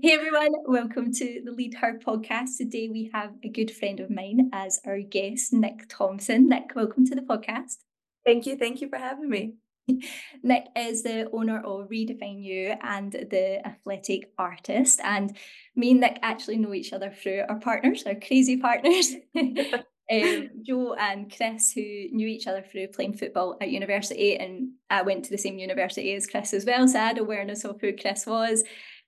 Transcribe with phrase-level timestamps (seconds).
[0.00, 2.56] Hey everyone, welcome to the Lead Her podcast.
[2.56, 6.48] Today we have a good friend of mine as our guest, Nic Thomson.
[6.48, 7.76] Nic, welcome to the podcast.
[8.24, 8.56] Thank you.
[8.56, 9.54] Thank you for having me.
[10.42, 14.98] Nic is the owner of Redefine You and the athletic artist.
[15.04, 15.36] And
[15.76, 19.14] me and Nic actually know each other through our partners, our crazy partners.
[20.10, 25.02] um, Joe and Chris, who knew each other through playing football at university, and I
[25.02, 27.96] went to the same university as Chris as well, so I had awareness of who
[27.96, 28.64] Chris was.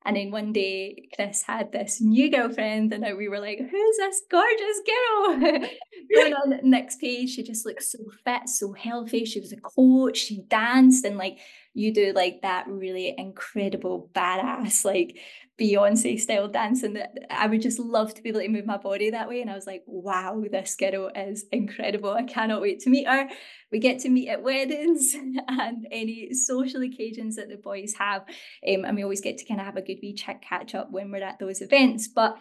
[0.07, 4.22] And then one day, Chris had this new girlfriend, and we were like, "Who's this
[4.31, 5.68] gorgeous girl?"
[6.14, 9.25] Going on next page, she just looked so fit, so healthy.
[9.25, 10.18] She was a coach.
[10.18, 11.39] She danced, and like
[11.72, 15.18] you do, like that really incredible badass, like
[15.61, 19.11] Beyonce style dancing that I would just love to be able to move my body
[19.11, 19.40] that way.
[19.40, 22.11] And I was like, wow, this girl is incredible.
[22.11, 23.29] I cannot wait to meet her.
[23.71, 25.14] We get to meet at weddings
[25.48, 28.22] and any social occasions that the boys have.
[28.68, 30.90] Um, and we always get to kind of have a good wee chat catch up
[30.90, 32.09] when we're at those events.
[32.09, 32.36] But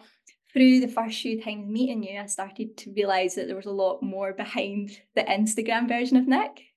[0.52, 3.70] through the first few times meeting you, I started to realize that there was a
[3.70, 6.73] lot more behind the Instagram version of Nic.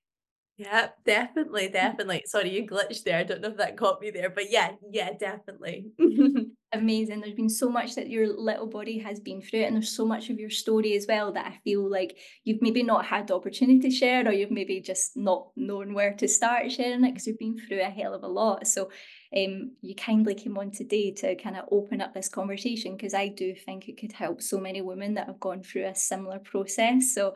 [0.58, 2.24] Yeah, definitely, definitely.
[2.26, 3.16] Sorry, you glitched there.
[3.18, 5.92] I don't know if that caught me there, but yeah, yeah, definitely.
[6.72, 7.20] Amazing.
[7.20, 10.30] There's been so much that your little body has been through, and there's so much
[10.30, 13.78] of your story as well that I feel like you've maybe not had the opportunity
[13.88, 17.38] to share, or you've maybe just not known where to start sharing it because you've
[17.38, 18.66] been through a hell of a lot.
[18.66, 18.90] So,
[19.36, 23.28] um, you kindly came on today to kind of open up this conversation because I
[23.28, 27.14] do think it could help so many women that have gone through a similar process.
[27.14, 27.34] So,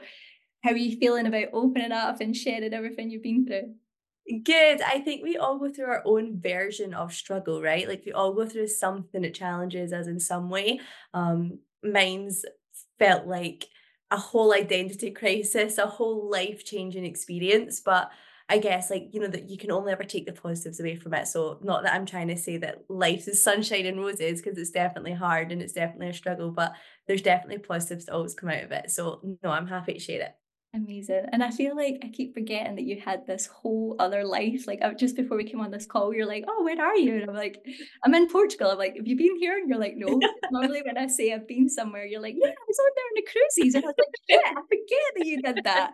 [0.63, 3.75] how are you feeling about opening up and sharing everything you've been through?
[4.45, 4.81] Good.
[4.83, 7.89] I think we all go through our own version of struggle, right?
[7.89, 10.81] Like we all go through something that challenges us in some way.
[11.13, 12.45] Um, mine's
[12.99, 13.67] felt like
[14.11, 17.81] a whole identity crisis, a whole life changing experience.
[17.81, 18.11] But
[18.49, 21.15] I guess like you know that you can only ever take the positives away from
[21.15, 21.27] it.
[21.27, 24.71] So not that I'm trying to say that life is sunshine and roses because it's
[24.71, 26.75] definitely hard and it's definitely a struggle, but
[27.07, 28.91] there's definitely positives to always come out of it.
[28.91, 30.35] So no, I'm happy to share it.
[30.75, 31.27] Amazing.
[31.33, 34.67] And I feel like I keep forgetting that you had this whole other life.
[34.67, 37.17] Like uh, just before we came on this call, you're like, "Oh, where are you?"
[37.21, 37.59] And I'm like,
[38.03, 40.19] "I'm in Portugal." I'm like, "Have you been here?" And you're like, "No."
[40.51, 43.17] Normally, when I say I've been somewhere, you're like, "Yeah, I was on there on
[43.17, 45.93] the cruises." And I was like, "Yeah, I forget that you did that."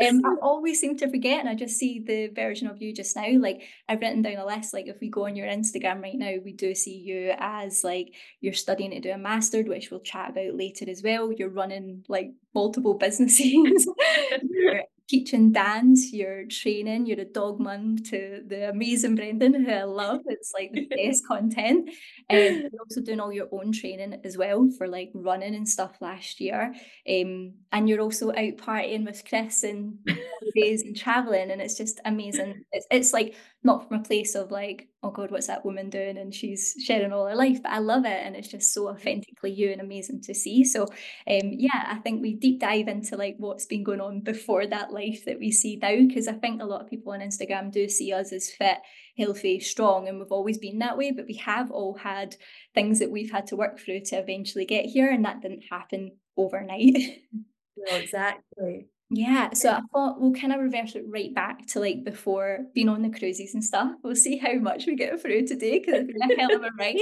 [0.00, 3.16] Um, I always seem to forget, and I just see the version of you just
[3.16, 3.28] now.
[3.38, 4.72] Like I've written down a list.
[4.72, 8.14] Like if we go on your Instagram right now, we do see you as like
[8.40, 11.32] you're studying to do a master, which we'll chat about later as well.
[11.32, 13.88] You're running like multiple businesses.
[14.42, 19.82] you're teaching dance, you're training, you're a dog mum to the amazing Brendan, who I
[19.82, 20.20] love.
[20.26, 21.90] It's like the best content.
[22.28, 25.68] And um, you're also doing all your own training as well for like running and
[25.68, 26.72] stuff last year.
[27.08, 29.98] Um, and you're also out partying with Chris and
[30.54, 32.62] days and traveling, and it's just amazing.
[32.70, 33.34] It's, it's like
[33.64, 36.18] not from a place of like, oh God, what's that woman doing?
[36.18, 38.22] And she's sharing all her life, but I love it.
[38.24, 40.62] And it's just so authentically you and amazing to see.
[40.64, 44.66] So, um, yeah, I think we deep dive into like what's been going on before
[44.66, 45.96] that life that we see now.
[46.14, 48.78] Cause I think a lot of people on Instagram do see us as fit,
[49.16, 51.12] healthy, strong, and we've always been that way.
[51.12, 52.36] But we have all had
[52.74, 55.10] things that we've had to work through to eventually get here.
[55.10, 57.22] And that didn't happen overnight.
[57.76, 58.88] no, exactly.
[59.12, 62.88] Yeah, so I thought we'll kind of reverse it right back to like before being
[62.88, 63.92] on the cruises and stuff.
[64.04, 66.70] We'll see how much we get through today because it's been a hell of a
[66.78, 66.96] ride.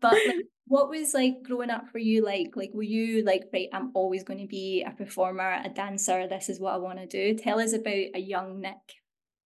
[0.00, 2.56] But like, what was like growing up for you like?
[2.56, 6.48] Like, were you like, right, I'm always going to be a performer, a dancer, this
[6.48, 7.38] is what I want to do?
[7.38, 8.74] Tell us about a young Nic.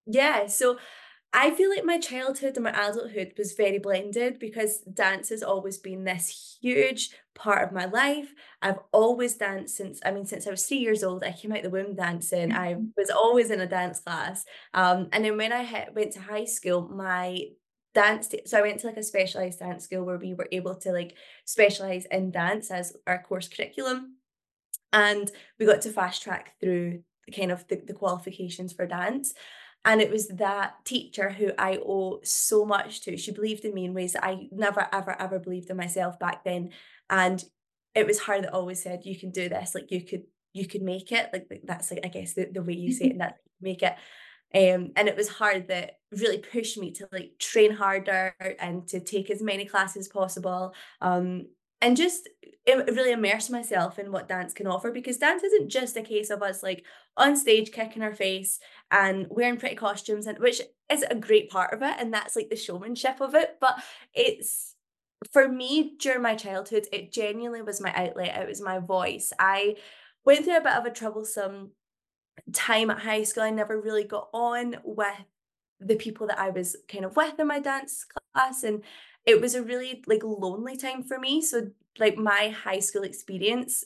[0.07, 0.79] Yeah, so
[1.33, 5.77] I feel like my childhood and my adulthood was very blended because dance has always
[5.77, 8.33] been this huge part of my life.
[8.63, 11.63] I've always danced since, I mean, since I was three years old, I came out
[11.63, 12.53] the womb dancing.
[12.53, 12.87] I mm-hmm.
[12.97, 14.45] was always in a dance class.
[14.73, 17.41] Um, and then when I hit, went to high school, my
[17.95, 20.93] dance, so I went to like a specialized dance school where we were able to
[20.93, 24.17] like specialize in dance as our course curriculum.
[24.93, 27.03] And we got to fast track through
[27.35, 29.35] kind of the, the qualifications for dance.
[29.87, 33.17] And it was that teacher who I owe so much to.
[33.17, 36.43] She believed in me in ways that I never, ever, ever believed in myself back
[36.45, 36.71] then.
[37.09, 37.43] And
[37.95, 40.83] it was her that always said, You can do this, like you could, you could
[40.83, 41.31] make it.
[41.33, 43.83] Like, like that's like I guess the, the way you say it, and that make
[43.83, 43.95] it.
[44.55, 49.01] Um, and it was hard that really pushed me to like train harder and to
[49.01, 50.75] take as many classes as possible.
[51.01, 51.47] Um,
[51.81, 52.29] and just
[52.67, 56.43] really immerse myself in what dance can offer because dance isn't just a case of
[56.43, 56.85] us like
[57.17, 58.59] on stage kicking our face
[58.91, 62.51] and wearing pretty costumes and which is a great part of it and that's like
[62.51, 63.77] the showmanship of it but
[64.15, 64.75] it's
[65.33, 69.33] for me during my childhood it genuinely was my outlet it was my voice.
[69.39, 69.77] I
[70.25, 71.71] went through a bit of a troublesome
[72.53, 75.09] time at high school i never really got on with
[75.81, 78.83] the people that i was kind of with in my dance class and
[79.27, 81.43] it was a really like lonely time for me.
[81.43, 81.69] So
[81.99, 83.85] like my high school experience,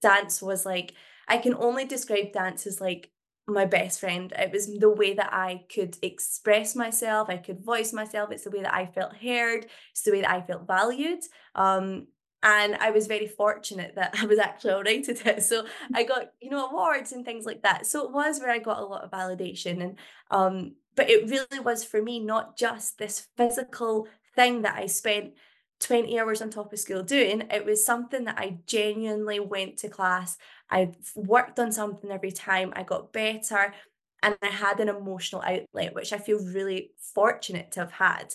[0.00, 0.94] dance was like
[1.28, 3.10] I can only describe dance as like
[3.46, 4.32] my best friend.
[4.38, 8.30] It was the way that I could express myself, I could voice myself.
[8.30, 11.20] It's the way that I felt heard, it's the way that I felt valued.
[11.54, 12.06] Um,
[12.44, 15.42] and I was very fortunate that I was actually all right at it.
[15.42, 17.86] So I got, you know, awards and things like that.
[17.86, 19.82] So it was where I got a lot of validation.
[19.82, 19.98] And
[20.30, 25.34] um, but it really was for me not just this physical thing that I spent
[25.80, 27.42] 20 hours on top of school doing.
[27.50, 30.38] It was something that I genuinely went to class.
[30.70, 32.72] I worked on something every time.
[32.74, 33.74] I got better
[34.22, 38.34] and I had an emotional outlet, which I feel really fortunate to have had.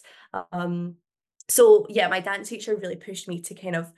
[0.52, 0.96] Um,
[1.48, 3.92] so yeah, my dance teacher really pushed me to kind of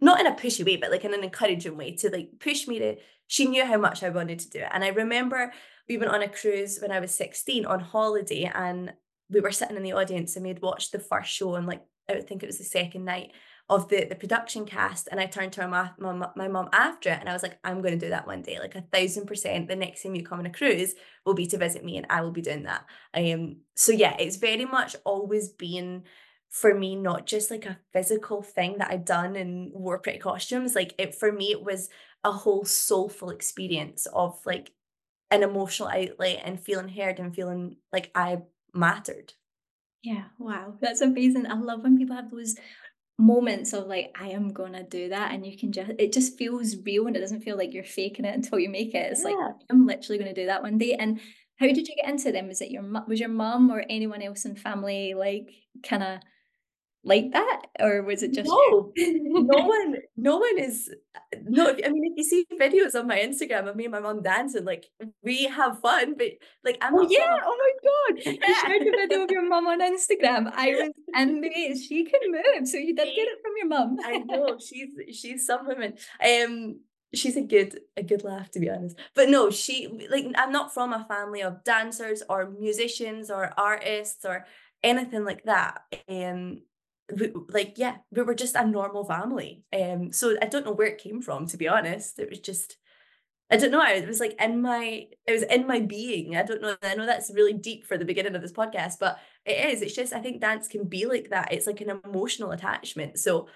[0.00, 2.78] not in a pushy way, but like in an encouraging way to like push me
[2.78, 2.96] to
[3.28, 4.68] she knew how much I wanted to do it.
[4.72, 5.52] And I remember
[5.88, 8.92] we went on a cruise when I was 16 on holiday and
[9.30, 11.82] we were sitting in the audience and we had watched the first show and like
[12.08, 13.32] I would think it was the second night
[13.68, 17.18] of the the production cast and I turned to my mom my mom after it
[17.18, 19.68] and I was like I'm going to do that one day like a thousand percent.
[19.68, 20.94] The next time you come on a cruise
[21.24, 22.84] will be to visit me and I will be doing that.
[23.14, 26.04] Um so yeah it's very much always been
[26.48, 30.76] for me not just like a physical thing that I'd done and wore pretty costumes
[30.76, 31.88] like it for me it was
[32.22, 34.70] a whole soulful experience of like
[35.30, 38.42] an emotional outlet and feeling heard and feeling like I
[38.76, 39.34] mattered
[40.02, 41.46] Yeah, wow, that's amazing.
[41.46, 42.56] I love when people have those
[43.18, 46.76] moments of like, I am gonna do that, and you can just it just feels
[46.84, 49.10] real and it doesn't feel like you're faking it until you make it.
[49.12, 49.38] It's like,
[49.70, 50.94] I'm literally gonna do that one day.
[50.94, 51.20] And
[51.58, 52.48] how did you get into them?
[52.48, 55.50] Was it your was your mum or anyone else in family like
[55.82, 56.20] kinda
[57.06, 57.62] like that?
[57.80, 60.90] Or was it just No, no one no one is
[61.42, 64.22] no, I mean, if you see videos on my Instagram of me and my mom
[64.22, 64.86] dancing, like,
[65.22, 66.32] we have fun, but,
[66.64, 69.80] like, I'm Oh yeah, oh my god, you shared a video of your mom on
[69.80, 70.50] Instagram.
[70.54, 74.18] I was amazed, she can move, so you did get it from your mom I
[74.18, 74.88] know, she's
[75.18, 75.94] she's some woman.
[76.24, 76.80] Um,
[77.14, 78.98] she's a good a good laugh, to be honest.
[79.14, 84.24] But no, she like, I'm not from a family of dancers or musicians or artists
[84.24, 84.46] or
[84.82, 85.82] anything like that.
[86.08, 86.62] Um,
[87.10, 89.64] w like, yeah, we were just a normal family.
[89.72, 92.18] Um, so I don't know where it came from, to be honest.
[92.18, 92.76] It was just
[93.50, 96.36] I don't know, it was, like, in my it was in my being.
[96.36, 99.18] I don't know I know that's really deep for the beginning of this podcast, but
[99.44, 99.82] it is.
[99.82, 101.52] It's just I think dance can be like that.
[101.52, 103.18] It's like an emotional attachment.
[103.20, 103.48] So,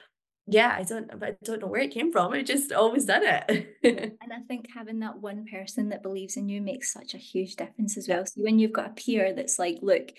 [0.47, 2.33] yeah, I don't I don't know where it came from.
[2.33, 3.77] I just always done it.
[4.23, 7.57] And I think having that one person that believes in you makes such a huge
[7.57, 8.25] difference as well.
[8.27, 10.13] So when you've got a peer that's like, "Look,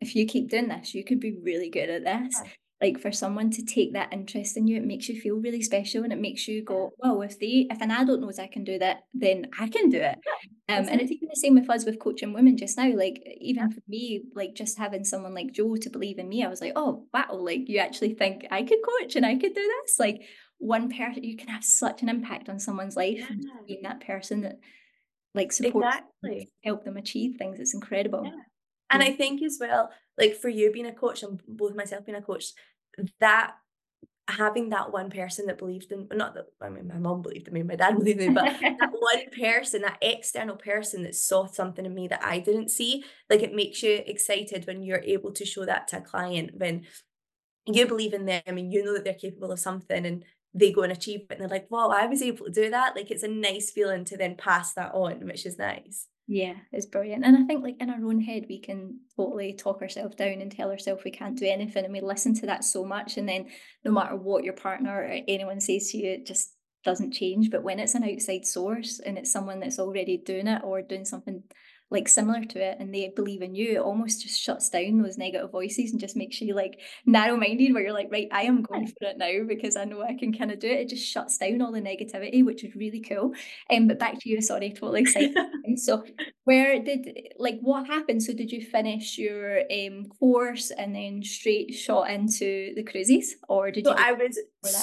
[0.00, 2.42] if you keep doing this, you could be really good at this."
[2.80, 6.04] Like for someone to take that interest in you, it makes you feel really special
[6.04, 8.78] and it makes you go, "Well, if they if an adult knows I can do
[8.78, 10.18] that, then I can do it."
[10.68, 12.90] Um, that's and it's even the same with us with coaching women just now.
[12.94, 13.66] Like e Yeah.
[13.66, 16.60] even for me, like just having someone like Joe to believe in me, I was
[16.60, 19.98] like, "Oh, wow, like you actually think I could coach and I could do this?"
[19.98, 20.22] Like
[20.58, 23.66] one person you can have such an impact on someone's life Yeah.
[23.66, 24.58] being that person that
[25.34, 26.50] like to Exactly.
[26.64, 27.60] help them achieve things.
[27.60, 28.24] It's incredible.
[28.24, 28.46] Yeah.
[28.90, 32.16] And I think as well, like for you being a coach and both myself being
[32.16, 32.52] a coach,
[33.20, 33.54] that
[34.28, 37.54] having that one person that believed in not that I mean, my mom believed in
[37.54, 41.46] me, my dad believed in me, but that one person, that external person that saw
[41.46, 45.32] something in me that I didn't see, like it makes you excited when you're able
[45.32, 46.86] to show that to a client when
[47.66, 50.24] you believe in them and you know that they're capable of something and
[50.54, 52.96] they go and achieve it and they're like, wow, I was able to do that.
[52.96, 56.06] Like it's a nice feeling to then pass that on, which is nice.
[56.28, 57.24] Yeah, it's brilliant.
[57.24, 60.50] And I think like in our own head, we can totally talk ourselves down and
[60.50, 61.84] tell ourselves we can't do anything.
[61.84, 63.16] And we listen to that so much.
[63.16, 63.46] And then
[63.84, 66.52] no matter what your partner or anyone says to you, it just
[66.84, 67.50] doesn't change.
[67.50, 71.04] But when it's an outside source and it's someone that's already doing it or doing
[71.04, 71.44] something
[71.90, 75.18] like similar to it and they believe in you, it almost just shuts down those
[75.18, 78.62] negative voices and just makes you like narrow minded where you're like, right, I am
[78.62, 80.80] going for it now because I know I can kind of do it.
[80.80, 83.32] It just shuts down all the negativity, which is really cool.
[83.70, 85.36] Um, but back to you, sorry, totally excited.
[85.76, 86.04] So
[86.44, 87.06] where did
[87.38, 88.22] like what happened?
[88.22, 93.70] So did you finish your um course and then straight shot into the cruises, or
[93.70, 94.38] did So you I was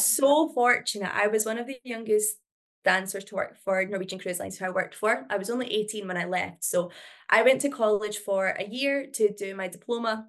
[0.05, 1.09] so fortunate.
[1.11, 2.35] I was one of the youngest
[2.83, 5.25] dancers to work for Norwegian Cruise Lines who I worked for.
[5.29, 6.63] I was only 18 when I left.
[6.63, 6.91] So
[7.29, 10.27] I went to college for a year to do my diploma.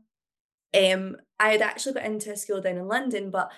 [0.75, 3.51] Um, I had actually got into a school down in London, but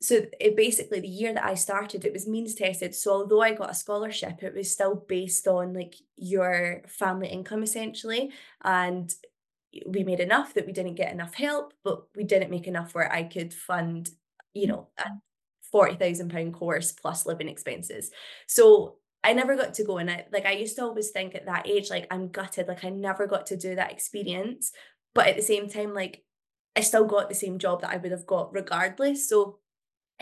[0.00, 2.94] so it basically the year that I started, it was means tested.
[2.94, 7.62] So although I got a scholarship, it was still based on like your family income
[7.62, 8.30] essentially.
[8.62, 9.12] And
[9.86, 13.10] we made enough that we didn't get enough help, but we didn't make enough where
[13.10, 14.10] I could fund,
[14.52, 15.04] you know, a.
[15.74, 18.12] 40,000 pound course plus living expenses.
[18.46, 21.46] So I never got to go and I like I used to always think at
[21.46, 24.70] that age, like I'm gutted, like I never got to do that experience.
[25.16, 26.22] But at the same time, like
[26.76, 29.28] I still got the same job that I would have got regardless.
[29.28, 29.58] So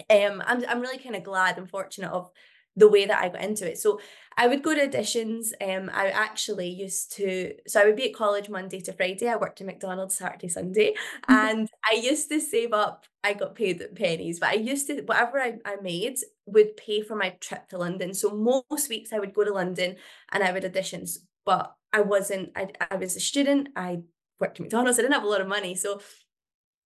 [0.09, 2.31] um, I'm I'm really kind of glad and fortunate of
[2.77, 3.79] the way that I got into it.
[3.79, 4.01] So
[4.37, 5.53] I would go to auditions.
[5.61, 9.29] Um, I actually used to, so I would be at college Monday to Friday.
[9.29, 10.95] I worked at McDonald's Saturday, Sunday,
[11.29, 13.05] and I used to save up.
[13.23, 17.15] I got paid pennies, but I used to whatever I, I made would pay for
[17.15, 18.15] my trip to London.
[18.15, 19.97] So most weeks I would go to London
[20.33, 22.53] and I would auditions, but I wasn't.
[22.57, 23.69] I I was a student.
[23.77, 24.01] I
[24.41, 24.99] worked at McDonald's.
[24.99, 26.01] I didn't have a lot of money, so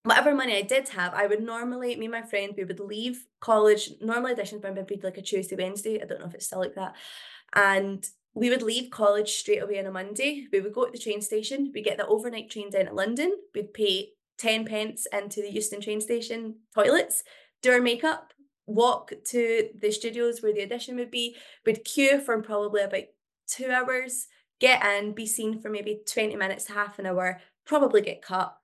[0.06, 3.26] whatever money I did have, I would normally, me and my friend, we would leave
[3.40, 6.00] college, normally auditions by maybe like a Tuesday, Wednesday.
[6.00, 6.94] I don't know if it's still like that.
[7.54, 10.46] And we would leave college straight away on a Monday.
[10.52, 13.34] We would go to the train station, we get the overnight train down to London,
[13.52, 17.24] we'd pay 10 pence into the Euston train station toilets,
[17.62, 18.32] do our makeup,
[18.66, 21.34] walk to the studios where the audition would be,
[21.64, 23.04] we'd queue for probably about
[23.48, 24.28] two hours,
[24.60, 28.56] get in, be seen for maybe 20 minutes half an hour, probably get cut,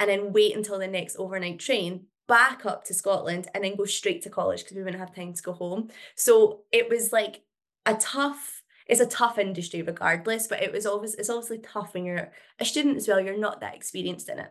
[0.00, 3.84] and then wait until the next overnight train back up to Scotland and then go
[3.84, 5.90] straight to college because we wouldn't have time to go home.
[6.16, 7.42] So it was like
[7.86, 12.04] a tough it's a tough industry regardless, but it was always it's obviously tough when
[12.04, 14.50] you're a student as well, you're not that experienced in it.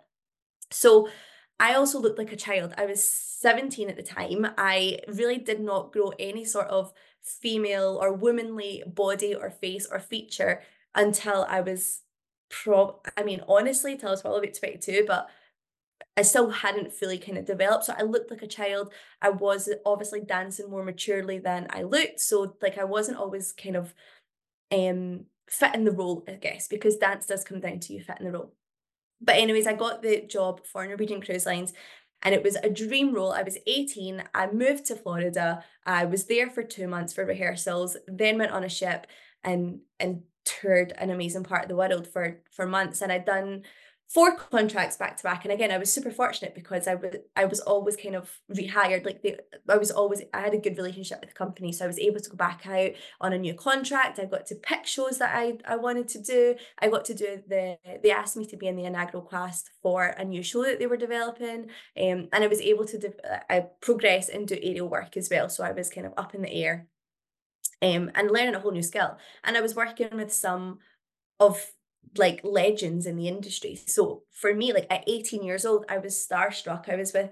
[0.71, 1.09] So
[1.59, 2.73] I also looked like a child.
[2.77, 4.47] I was 17 at the time.
[4.57, 9.99] I really did not grow any sort of female or womanly body or face or
[9.99, 10.61] feature
[10.95, 12.01] until I was
[12.49, 15.29] pro I mean honestly, till I was probably about 22, but
[16.17, 17.85] I still hadn't fully kind of developed.
[17.85, 18.93] So I looked like a child.
[19.21, 22.19] I was obviously dancing more maturely than I looked.
[22.19, 23.93] So like I wasn't always kind of
[24.71, 28.17] um fit in the role, I guess, because dance does come down to you fit
[28.19, 28.53] in the role.
[29.21, 31.73] But anyways, I got the job for Norwegian Cruise Lines
[32.21, 33.31] and it was a dream role.
[33.31, 34.23] I was 18.
[34.33, 35.63] I moved to Florida.
[35.85, 39.07] I was there for two months for rehearsals, then went on a ship
[39.43, 43.01] and and toured an amazing part of the world for for months.
[43.01, 43.63] And I'd done
[44.09, 47.45] four contracts back to back and again i was super fortunate because i was i
[47.45, 49.37] was always kind of rehired like the
[49.69, 52.19] i was always i had a good relationship with the company so i was able
[52.19, 54.19] to go back out on a new contract.
[54.19, 56.55] I got to pick shows that i i wanted to do.
[56.79, 60.05] I got to do the they asked me to be in the inaugural cast for
[60.05, 63.65] a new show that they were developing um, and i was able to de- i
[63.81, 66.51] progress and do aerial work as well so i was kind of up in the
[66.51, 66.87] air
[67.81, 69.17] um, and learning a whole new skill.
[69.43, 70.79] And i was working with some
[71.39, 71.71] of
[72.17, 73.75] like legends in the industry.
[73.75, 76.89] So for me, like at 18 years old, I was starstruck.
[76.89, 77.31] I was with,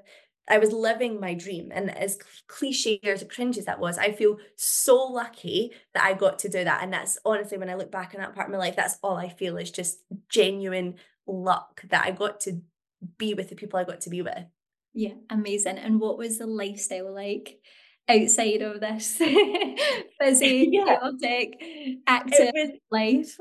[0.50, 1.72] I was living my dream.
[1.74, 6.14] And as cliche or as cringe as that was, I feel so lucky that I
[6.14, 6.84] got to do that.
[6.84, 9.18] And that's honestly, when I look back on that part of my life, that's all
[9.18, 10.96] I feel is just genuine
[11.26, 12.62] luck that I got to
[13.18, 14.46] be with the people I got to be with.
[14.94, 15.78] Yeah, amazing.
[15.78, 17.60] And what was the lifestyle like
[18.10, 19.18] outside of this
[20.20, 20.86] busy, yeah.
[20.86, 21.62] chaotic,
[22.08, 23.38] active was, life?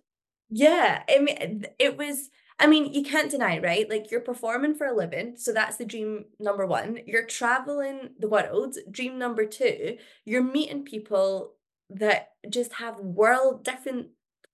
[0.50, 3.88] Yeah, I mean, eh, it was I mean, you can't deny, right?
[3.90, 7.00] Like you're performing for a living, so that's the dream number one.
[7.06, 9.98] You're traveling the world, dream number two.
[10.24, 11.52] You're meeting people
[11.90, 14.08] that just have world different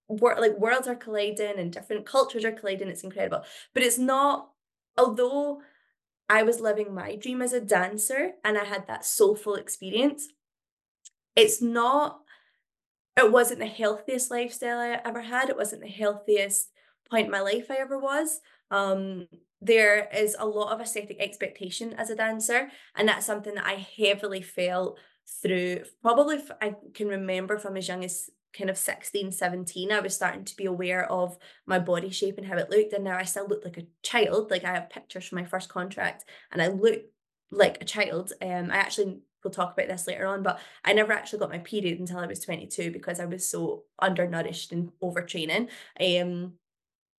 [0.08, 2.88] world like worlds are colliding and different cultures are colliding.
[2.88, 3.44] It's incredible.
[3.72, 4.50] But it's not,
[4.98, 5.62] although
[6.28, 10.28] I was living my dream as a dancer and I had that soulful experience,
[11.36, 12.21] it's not
[13.16, 15.50] it wasn't the healthiest lifestyle I ever had.
[15.50, 16.70] It wasn't the healthiest
[17.10, 18.40] point in my life I ever was.
[18.70, 19.28] Um,
[19.60, 23.86] there is a lot of aesthetic expectation as a dancer, and that's something that I
[23.96, 24.98] heavily felt
[25.42, 25.84] through.
[26.00, 30.14] Probably, f- I can remember from as young as kind of 16, 17, I was
[30.14, 32.92] starting to be aware of my body shape and how it looked.
[32.92, 34.50] And now I still look like a child.
[34.50, 37.02] Like I have pictures from my first contract, and I look
[37.52, 38.32] like a child.
[38.42, 41.58] Um, I actually we'll talk about this later on, but I never actually got my
[41.58, 45.68] period until I was 22 because I was so undernourished and overtraining.
[46.00, 46.54] Um,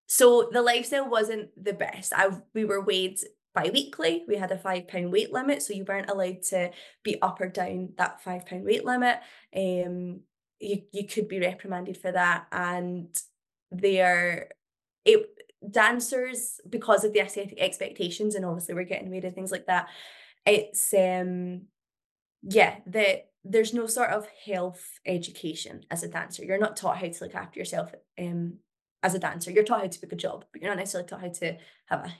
[0.06, 2.12] so the lifestyle wasn't the best.
[2.14, 3.18] I we were weighed
[3.54, 4.24] bi-weekly.
[4.26, 6.70] We had a five pound weight limit, so you weren't allowed to
[7.02, 9.18] be up or down that five pound weight limit.
[9.54, 10.20] Um,
[10.60, 13.08] you you could be reprimanded for that, and
[13.70, 14.50] there,
[15.04, 15.26] it
[15.70, 19.88] dancers because of the aesthetic expectations, and obviously we're getting away to things like that.
[20.46, 21.62] It's um
[22.42, 26.44] yeah, that there's no sort of health education as a dancer.
[26.44, 28.54] You're not taught how to look after yourself um,
[29.02, 29.50] as a dancer.
[29.50, 31.56] You're taught how to pick a job, but you're not necessarily taught how to
[31.86, 32.14] have a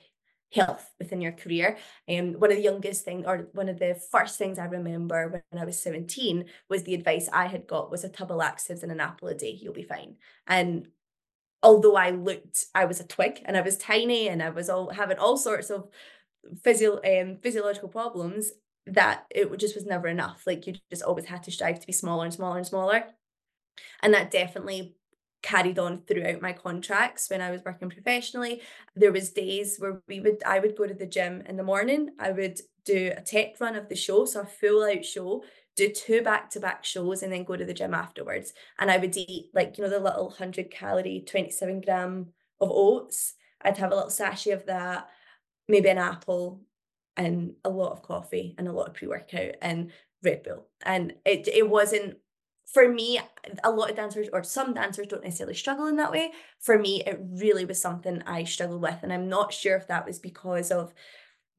[0.53, 1.77] health within your career.
[2.09, 5.45] And um, one of the youngest things, or one of the first things I remember
[5.51, 8.83] when I was 17 was the advice I had got was a tub of laxatives
[8.83, 10.17] and an apple a day, you'll be fine.
[10.47, 10.89] And
[11.63, 14.91] although I looked, I was a twig and I was tiny and I was all
[14.91, 15.89] having all sorts of
[16.63, 18.53] physio um, physiological problems,
[18.87, 20.43] that it just was never enough.
[20.47, 23.05] Like you just always had to strive to be smaller and smaller and smaller.
[24.03, 24.97] And that definitely
[25.43, 28.63] carried on throughout my contracts when I was working professionally.
[28.95, 32.11] There was days where we would I would go to the gym in the morning,
[32.19, 35.43] I would do a tech run of the show, so a full out show,
[35.77, 38.53] do two back-to-back shows and then go to the gym afterwards.
[38.79, 42.29] And I would eat like, you know, the little 100 calorie, 27 gram
[42.61, 43.35] of oats.
[43.63, 45.09] I'd have a little sachet of that,
[45.69, 46.61] maybe an apple
[47.17, 49.93] and a lot of coffee and a lot of pre-workout and
[50.23, 50.69] Red Bull.
[50.85, 52.19] And it it wasn't
[52.73, 53.21] for me,
[53.65, 56.33] a lot of dancers or some dancers don't necessarily struggle in that way.
[56.61, 58.99] For me, it really was something I struggled with.
[59.03, 60.95] And I'm not sure if that was because of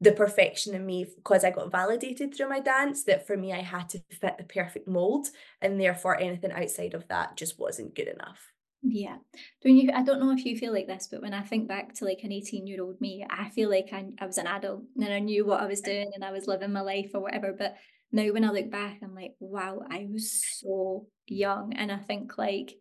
[0.00, 3.62] the perfection in me because I got validated through my dance that for me I
[3.62, 5.28] had to fit the perfect mold
[5.62, 8.53] and therefore anything outside of that just wasn't good enough.
[8.86, 9.16] Yeah.
[9.62, 11.94] Don't you I don't know if you feel like this, but when I think back
[11.94, 15.20] to like an 18-year-old me, I feel like I, I was an adult and I
[15.20, 17.54] knew what I was doing and I was living my life or whatever.
[17.56, 17.76] But
[18.12, 21.72] now when I look back, I'm like, wow, I was so young.
[21.72, 22.74] And I think like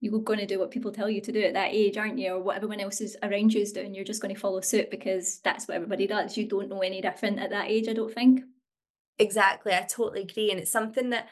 [0.00, 2.32] you're going to do what people tell you to do at that age, aren't you?
[2.32, 3.94] Or what everyone else is around you is doing.
[3.94, 6.36] You're just going to follow suit because that's what everybody does.
[6.36, 8.40] You don't know any different at that age, I don't think.
[9.20, 9.72] Exactly.
[9.72, 10.50] I totally agree.
[10.50, 11.28] And it's something that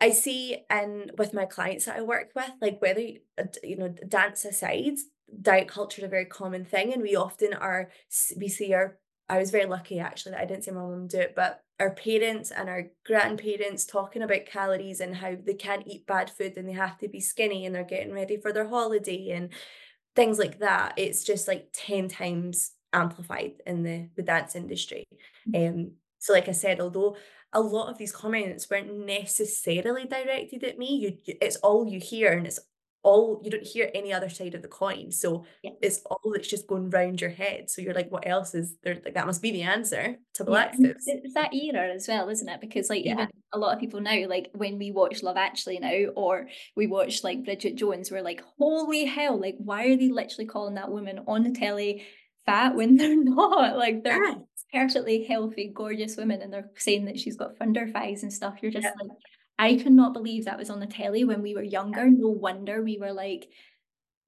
[0.00, 3.44] I see and with my clients that I work with, like whether you uh,
[3.76, 4.98] know dance aside,
[5.40, 7.90] diet culture is a very common thing, and we often are
[8.36, 8.98] we see our.
[9.28, 11.90] I was very lucky actually that I didn't see my mum do it, but our
[11.90, 16.68] parents and our grandparents talking about calories and how they can't eat bad food and
[16.68, 19.52] they have to be skinny and they're getting ready for their holiday and
[20.14, 20.94] things like that.
[20.96, 25.04] It's just like 10 times amplified in the, the dance industry.
[25.54, 27.16] Um, so like I said, although
[27.56, 32.32] a lot of these comments weren't necessarily directed at me, you it's all you hear
[32.32, 32.60] and it's
[33.02, 35.12] all you don't hear any other side of the coin.
[35.12, 35.70] So Yeah.
[35.80, 37.70] it's all that's just going round your head.
[37.70, 38.96] So you're like, what else is there?
[39.04, 42.48] Like that must be the answer to the Yeah, it's that era as well, isn't
[42.48, 42.60] it?
[42.60, 43.12] Because like Yeah.
[43.14, 46.88] even a lot of people now, like when we watch Love Actually now, or we
[46.88, 50.90] watch like Bridget Jones, we're like, holy hell, like why are they literally calling that
[50.90, 52.04] woman on the telly
[52.44, 53.76] fat when they're not?
[53.76, 54.34] Like they're Yeah.
[54.72, 58.58] Perfectly healthy, gorgeous women, and they're saying that she's got thunder thighs and stuff.
[58.62, 58.92] You're just Yeah.
[59.00, 59.10] like,
[59.58, 62.10] I cannot believe that was on the telly when we were younger.
[62.10, 63.48] No wonder we were like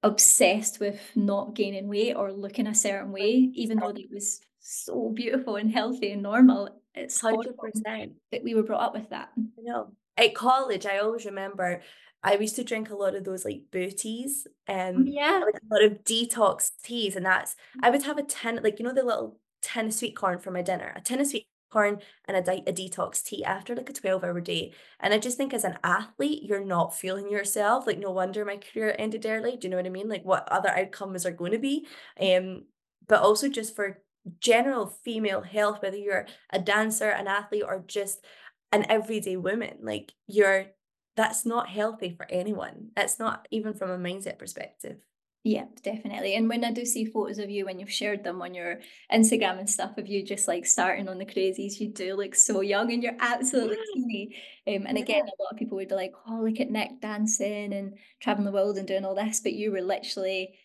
[0.01, 5.11] obsessed with not gaining weight or looking a certain way, even though it was so
[5.13, 6.81] beautiful and healthy and normal.
[6.95, 8.13] It's horrible 100%.
[8.31, 9.29] that we were brought up with that.
[9.37, 9.91] I know.
[10.17, 11.81] At college, I always remember
[12.23, 15.41] I used to drink a lot of those like Booteas and um, yeah.
[15.45, 17.15] like a lot of detox teas.
[17.15, 20.15] And that's, I would have a tin, like, you know, the little tin of sweet
[20.15, 23.75] corn for my dinner, a tin of sweet corn and a, a detox tea after
[23.75, 24.73] like a 12 hour day.
[24.99, 27.85] And I just think as an athlete, you're not feeling yourself.
[27.85, 29.55] Like, no wonder my career ended early.
[29.55, 30.09] Do you know what I mean?
[30.09, 31.87] Like, what other outcomes are going to be?
[32.19, 32.65] Um,
[33.07, 34.01] but also just for
[34.39, 38.23] general female health, whether you're a dancer, an athlete, or just
[38.71, 40.67] an everyday woman, like you're
[41.15, 42.91] that's not healthy for anyone.
[42.95, 44.97] It's not even from a mindset perspective.
[45.43, 46.35] Yeah, definitely.
[46.35, 49.57] And when I do see photos of you when you've shared them on your Instagram
[49.57, 52.91] and stuff of you just like starting on the crazies, you do look so young
[52.91, 54.35] and you're absolutely teeny.
[54.67, 57.73] Um, and again, a lot of people would be like, oh, look at Nic dancing
[57.73, 59.39] and traveling the world and doing all this.
[59.39, 60.59] But you were literally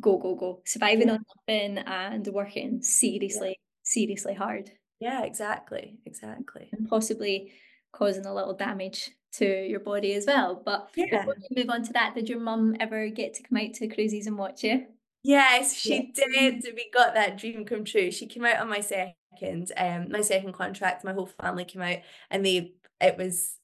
[0.00, 1.14] go, go, go, surviving Yeah.
[1.14, 2.80] on nothing and working
[3.28, 3.48] Yeah.
[3.50, 5.98] seriously, seriously hard Yeah, exactly.
[6.06, 6.68] Exactly.
[6.72, 7.52] and possibly
[7.92, 10.60] causing a little damage to your body as well.
[10.64, 11.06] But yeah.
[11.18, 13.88] before we move on to that, did your mum ever get to come out to
[13.88, 14.86] cruises and watch you?
[15.22, 16.00] Yes, Yeah.
[16.00, 16.64] she did.
[16.74, 18.10] We got that dream come true.
[18.10, 21.04] She came out on my second, um, my second contract.
[21.04, 21.98] My whole family came out,
[22.30, 22.74] and they.
[23.00, 23.56] It was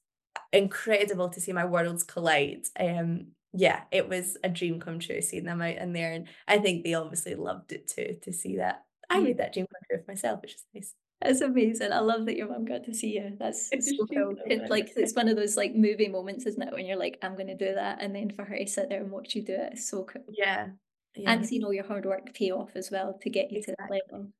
[0.51, 2.65] incredible to see my worlds collide.
[2.77, 6.57] Um, yeah, it was a dream come true seeing them out in there, and I
[6.59, 8.83] think they obviously loved it too to see that.
[9.09, 10.93] I made that dream come true for myself, which is nice.
[11.21, 11.91] That's amazing.
[11.91, 13.35] I love that your mum got to see you.
[13.37, 14.35] That's so cool.
[14.45, 16.73] It's like it's one of those like movie moments, isn't it?
[16.73, 19.11] When you're like, I'm gonna do that, and then for her to sit there and
[19.11, 20.23] watch you do it is so cool.
[20.29, 20.69] Yeah,
[21.15, 23.75] And yeah, seeing all your hard work pay off as well to get you to
[23.77, 24.31] that level.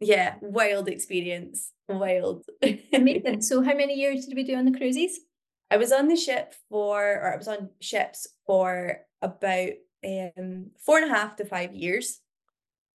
[0.00, 2.44] Yeah, wild experience, wild.
[2.92, 3.42] Amazing.
[3.42, 5.20] So how many years did we do on the cruises?
[5.70, 9.70] I was on the ship for, or I was on ships for about
[10.04, 12.20] um four and a half to five years.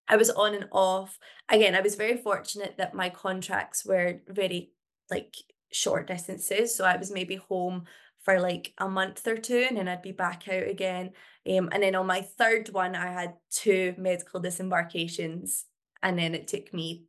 [0.08, 1.18] I was on and off.
[1.48, 4.72] Again, I was very fortunate that my contracts were very
[5.10, 5.34] like
[5.72, 6.76] short distances.
[6.76, 7.84] So I was maybe home
[8.22, 11.12] for like a month or two and then I'd be back out again.
[11.48, 15.64] Um, and then on my third one, I had two medical disembarkations.
[16.02, 17.04] And then it took me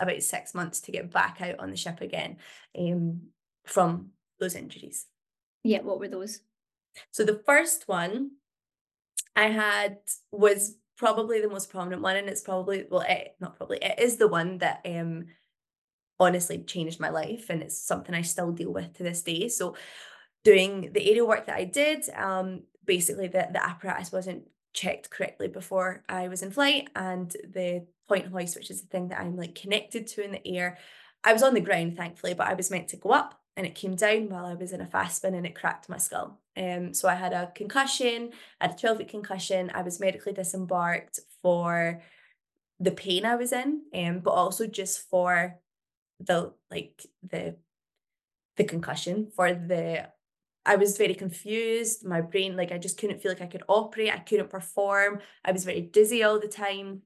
[0.00, 2.36] about six months to get back out on the ship again
[2.78, 3.22] um,
[3.66, 5.06] from those injuries.
[5.62, 6.40] Yeah, what were those?
[7.10, 8.32] So the first one
[9.34, 9.98] I had
[10.30, 14.16] was probably the most prominent one, and it's probably well, it, not probably it is
[14.16, 15.26] the one that um
[16.18, 19.48] honestly changed my life, and it's something I still deal with to this day.
[19.48, 19.76] So
[20.44, 25.48] doing the aerial work that I did, um, basically the, the apparatus wasn't checked correctly
[25.48, 29.36] before I was in flight and the point hoist, which is the thing that I'm
[29.36, 30.78] like connected to in the air.
[31.22, 33.74] I was on the ground, thankfully, but I was meant to go up and it
[33.74, 36.40] came down while I was in a fast spin and it cracked my skull.
[36.56, 39.70] Um, so I had a concussion, I had a 12 week concussion.
[39.74, 42.02] I was medically disembarked for
[42.80, 45.58] the pain I was in, um, but also just for
[46.20, 47.56] the like the
[48.56, 50.08] the concussion for the
[50.66, 52.06] I was very confused.
[52.06, 54.12] My brain, like I just couldn't feel like I could operate.
[54.12, 55.20] I couldn't perform.
[55.44, 57.02] I was very dizzy all the time.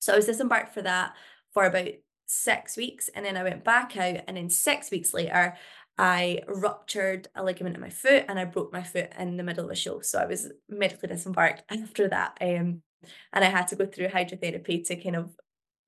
[0.00, 1.14] So I was disembarked for that
[1.52, 1.88] for about
[2.30, 3.08] six weeks.
[3.14, 4.20] And then I went back out.
[4.26, 5.56] And then six weeks later,
[5.98, 9.64] I ruptured a ligament in my foot and I broke my foot in the middle
[9.64, 10.00] of a show.
[10.00, 12.38] So I was medically disembarked after that.
[12.40, 12.82] Um,
[13.32, 15.30] and I had to go through hydrotherapy to kind of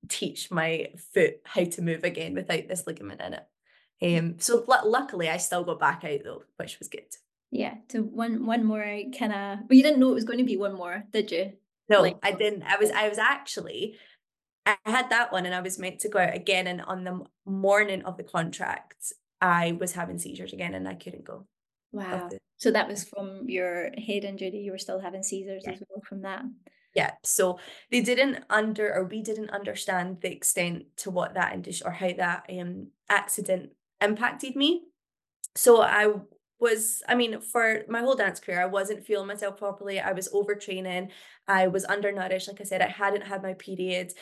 [0.09, 4.17] teach my foot how to move again without this ligament in it.
[4.17, 7.05] Um, so l- luckily I still got back out though, which was good.
[7.51, 7.75] Yeah.
[7.89, 8.83] So one one more
[9.17, 11.53] kind of, but you didn't know it was going to be one more, did you?
[11.89, 12.63] Like, No, I didn't.
[12.63, 13.97] I was I was actually
[14.65, 17.21] I had that one and I was meant to go out again and on the
[17.45, 21.45] morning of the contract I was having seizures again and I couldn't go.
[21.91, 22.29] Wow.
[22.57, 24.57] So that was from your head injury.
[24.57, 25.73] You were still having seizures yeah.
[25.73, 26.43] as well from that.
[26.95, 27.11] Yeah.
[27.23, 27.59] So
[27.91, 32.13] they didn't under or we didn't understand the extent to what that industry or how
[32.13, 33.71] that um accident
[34.01, 34.83] impacted me.
[35.55, 36.13] So I
[36.59, 39.99] was, I mean, for my whole dance career, I wasn't feeling myself properly.
[39.99, 41.09] I was overtraining.
[41.47, 42.47] I was undernourished.
[42.47, 44.13] Like I said, I hadn't had my period.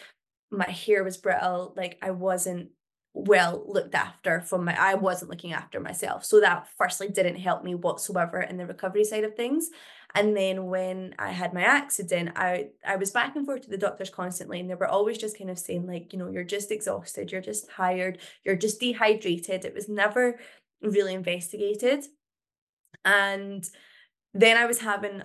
[0.52, 1.74] My hair was brittle.
[1.76, 2.70] Like I wasn't
[3.14, 6.24] well looked after from my I wasn't looking after myself.
[6.24, 9.70] So that firstly didn't help me whatsoever in the recovery side of things.
[10.14, 13.78] And then when I had my accident, I I was back and forth to the
[13.78, 16.72] doctors constantly and they were always just kind of saying like, you know, you're just
[16.72, 19.66] exhausted, you're just tired, you're just dehydrated.
[19.66, 20.40] It was never
[20.82, 22.06] really investigated.
[23.04, 23.68] And
[24.34, 25.24] then I was having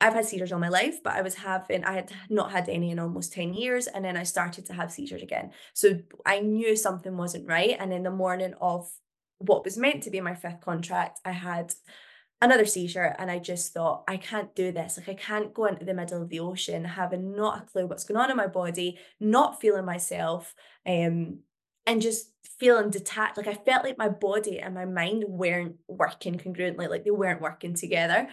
[0.00, 2.90] I've had seizures all my life, but I was having I had not had any
[2.90, 5.50] in almost 10 years, and then I started to have seizures again.
[5.74, 8.88] So I knew something wasn't right, and in the morning of
[9.38, 11.74] what was meant to be my fifth contract, I had
[12.40, 14.96] another seizure, and I just thought, "I can't do this.
[14.96, 18.04] Like, I can't go into the middle of the ocean having not a clue what's
[18.04, 20.54] going on in my body, not feeling myself,
[20.86, 21.40] um,
[21.86, 23.36] and just feeling detached.
[23.36, 27.40] Like, I felt like my body and my mind weren't working congruently, like they weren't
[27.40, 28.28] working together.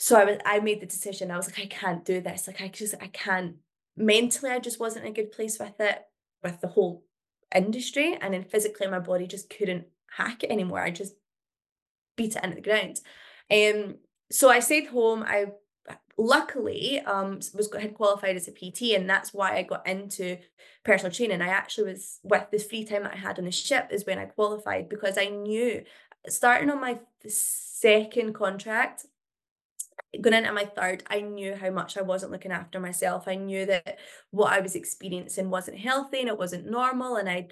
[0.00, 1.30] So I was I made the decision.
[1.30, 2.46] I was like, I can't do this.
[2.46, 3.56] Like I just I can't
[3.98, 6.02] mentally I just wasn't in a good place with it,
[6.42, 7.04] with the whole
[7.54, 8.16] industry.
[8.18, 9.84] And then physically my body just couldn't
[10.16, 10.80] hack it anymore.
[10.80, 11.12] I just
[12.16, 13.00] beat it into the ground.
[13.50, 13.96] Um
[14.32, 15.22] so I stayed home.
[15.22, 15.52] I
[16.16, 20.38] luckily um was had qualified as a PT and that's why I got into
[20.82, 21.42] personal training.
[21.42, 24.18] I actually was with the free time that I had on the ship is when
[24.18, 25.84] I qualified because I knew
[26.26, 29.04] starting on my second contract
[30.18, 33.28] going into my third, I knew how much I wasn't looking after myself.
[33.28, 33.98] I knew that
[34.30, 37.16] what I was experiencing wasn't healthy and it wasn't normal.
[37.16, 37.48] And I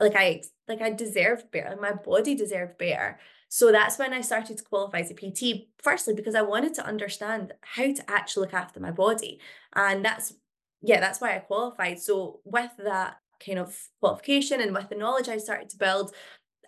[0.00, 1.76] like I like I deserved better.
[1.80, 3.18] My body deserved better.
[3.48, 5.68] So that's when I started to qualify as a PT.
[5.78, 9.40] Firstly, because I wanted to understand how to actually look after my body.
[9.74, 10.34] And that's
[10.82, 12.00] yeah, that's why I qualified.
[12.00, 16.12] So with that kind of qualification and with the knowledge I started to build,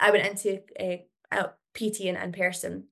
[0.00, 1.06] I went into a,
[1.74, 2.86] PT in, in person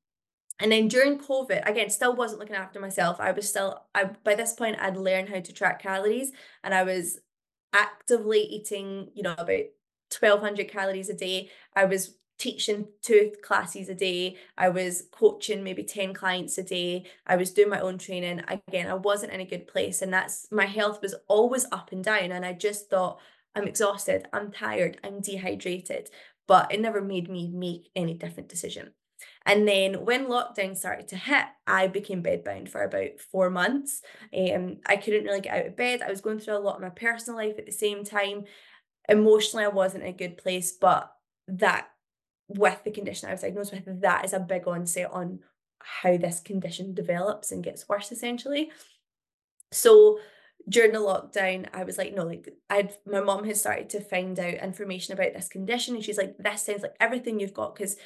[0.62, 3.18] and then during COVID, again, still wasn't looking after myself.
[3.18, 6.30] I was still, I by this point, I'd learned how to track calories
[6.62, 7.18] and I was
[7.72, 9.64] actively eating, you know, about
[10.20, 11.50] 1200 calories a day.
[11.74, 14.36] I was teaching two classes a day.
[14.56, 17.06] I was coaching maybe 10 clients a day.
[17.26, 18.42] I was doing my own training.
[18.46, 20.00] Again, I wasn't in a good place.
[20.00, 22.30] And that's my health was always up and down.
[22.30, 23.18] And I just thought,
[23.56, 26.08] I'm exhausted, I'm tired, I'm dehydrated.
[26.46, 28.92] But it never made me make any different decision.
[29.44, 34.02] And then when lockdown started to hit, I became bedbound for about four months.
[34.36, 36.02] Um, I couldn't really get out of bed.
[36.02, 38.44] I was going through a lot of my personal life at the same time.
[39.08, 41.10] Emotionally, I wasn't in a good place, but
[41.48, 41.88] that
[42.48, 45.40] with the condition I was diagnosed with, that is a big onset on
[45.80, 48.70] how this condition develops and gets worse essentially.
[49.72, 50.18] So
[50.68, 54.38] during the lockdown, I was like, no, like I'd my mom had started to find
[54.38, 57.96] out information about this condition, and she's like, this sounds like everything you've got because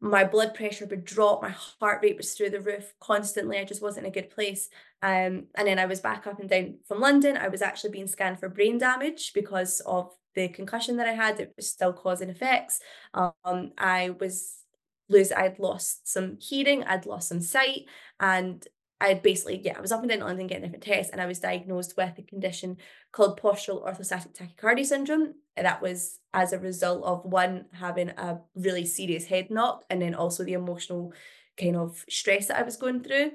[0.00, 3.58] my blood pressure would drop, my heart rate was through the roof constantly.
[3.58, 4.68] I just wasn't in a good place.
[5.02, 7.36] Um, and then I was back up and down from London.
[7.36, 11.40] I was actually being scanned for brain damage because of the concussion that I had.
[11.40, 12.80] It was still causing effects.
[13.14, 14.64] Um, I was
[15.08, 15.32] lose.
[15.32, 16.84] I'd lost some hearing.
[16.84, 17.82] I'd lost some sight,
[18.20, 18.66] and
[19.00, 19.74] I'd basically yeah.
[19.76, 22.22] I was up and down London getting different tests, and I was diagnosed with a
[22.22, 22.78] condition
[23.12, 25.34] called postural orthostatic tachycardia syndrome.
[25.56, 30.14] That was as a result of one having a really serious head knock, and then
[30.14, 31.12] also the emotional
[31.58, 33.32] kind of stress that I was going through.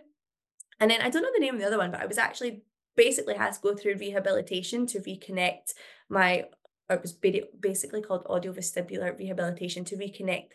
[0.79, 2.63] And then I don't know the name of the other one, but I was actually
[2.95, 5.73] basically had to go through rehabilitation to reconnect
[6.09, 6.45] my
[6.89, 10.49] it was basically called audio vestibular rehabilitation to reconnect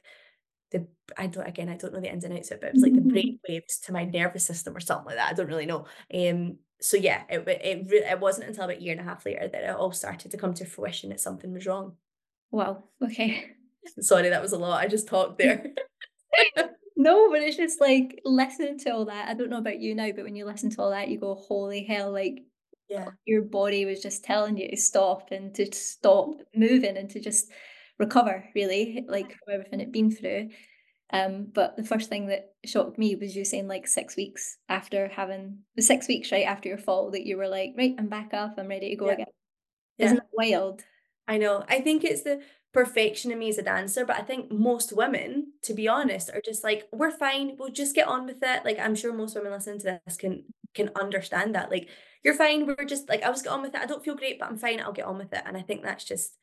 [0.74, 2.74] the I don't again, I don't know the ins and outs of it, but it
[2.74, 5.30] was like the brain waves to my nervous system or something like that.
[5.30, 5.86] I don't really know.
[6.14, 9.48] Um, so yeah, it it it wasn't until about a year and a half later
[9.48, 11.96] that it all started to come to fruition that something was wrong.
[12.50, 13.56] Wow, okay.
[14.00, 14.80] Sorry, that was a lot.
[14.80, 15.72] I just talked there.
[16.96, 19.28] No, but it's just like listening to all that.
[19.28, 21.34] I don't know about you now, but when you listen to all that, you go,
[21.34, 22.44] "Holy hell," like
[22.88, 23.12] Yeah.
[23.26, 27.52] your body was just telling you to stop and to stop moving and to just
[28.04, 30.50] recover really, like from everything it'd been through.
[31.10, 35.08] Um, but the first thing that shocked me was you saying like 6 weeks after
[35.08, 38.34] having the 6 weeks right after your fall that you were like, "Right, I'm back
[38.34, 39.16] up, I'm ready to go Yeah.
[39.16, 39.26] again."
[39.98, 40.20] Isn't Yeah.
[40.20, 40.84] that wild?
[41.28, 41.64] I know.
[41.68, 45.52] I think it's the perfection in me as a dancer, but I think most women,
[45.62, 48.78] to be honest, are just like, "We're fine, we'll just get on with it." Like,
[48.78, 51.70] I'm sure most women listening to this can can understand that.
[51.70, 51.88] Like,
[52.24, 53.80] "You're fine, we're just like, i was get on with it.
[53.80, 55.82] I don't feel great, but I'm fine, I'll get on with it." And I think
[55.82, 56.36] that's just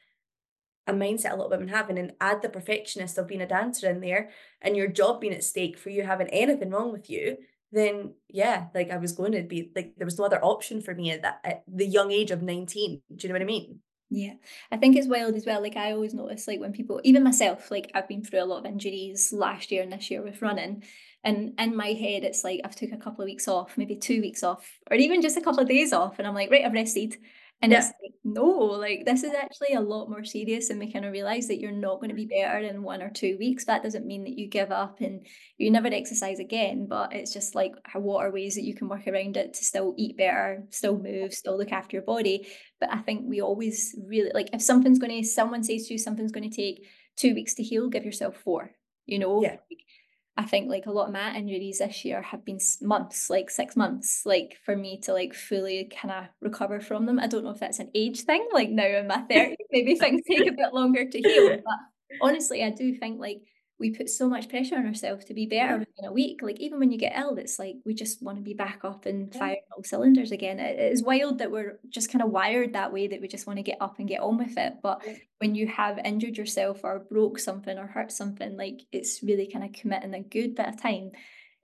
[0.87, 3.47] a mindset a lot of women have, and then add the perfectionist of being a
[3.47, 7.09] dancer in there and your job being at stake for you having anything wrong with
[7.09, 7.37] you,
[7.71, 10.93] then yeah, like I was going to be like there was no other option for
[10.93, 13.01] me at that at the young age of 19.
[13.15, 13.79] Do you know what I mean?
[14.13, 14.33] Yeah,
[14.69, 15.61] I think it's wild as well.
[15.61, 18.59] Like I always notice, like when people, even myself, like I've been through a lot
[18.59, 20.83] of injuries last year and this year with running,
[21.23, 24.19] and in my head, it's like I've took a couple of weeks off, maybe two
[24.19, 26.73] weeks off, or even just a couple of days off, and I'm like, right, I've
[26.73, 27.15] rested,
[27.61, 31.05] and it's like, no, like this is actually a lot more serious, and we kind
[31.05, 33.65] of realize that you're not going to be better in one or two weeks.
[33.65, 35.25] That doesn't mean that you give up and
[35.57, 39.07] you never exercise again, but it's just like what are ways that you can work
[39.07, 42.47] around it to still eat better, still move, still look after your body
[42.79, 46.31] but I think we always really like if something's gonna someone says to you something's
[46.31, 48.71] gonna take 2 weeks to heal, give yourself 4,
[49.05, 49.41] you know?
[49.43, 49.51] Yeah.
[49.69, 49.79] Like,
[50.37, 53.75] I think like a lot of my injuries this year have been months, like 6
[53.75, 57.19] months, like for me to like fully kinda recover from them.
[57.19, 60.21] I don't know if that's an age thing, like now in my 30s, maybe things
[60.29, 61.77] take a bit longer to heal, but
[62.19, 63.43] honestly, I do think like
[63.81, 66.41] we put so much pressure on ourselves to be better within a week.
[66.41, 69.07] Like even when you get ill, it's like we just want to be back up
[69.07, 70.59] and firing all cylinders again.
[70.59, 73.57] It, is wild that we're just kind of wired that way that we just want
[73.57, 74.75] to get up and get on with it.
[74.83, 75.03] But
[75.39, 79.65] when you have injured yourself or broke something or hurt something, like it's really kind
[79.65, 81.11] of committing a good bit of time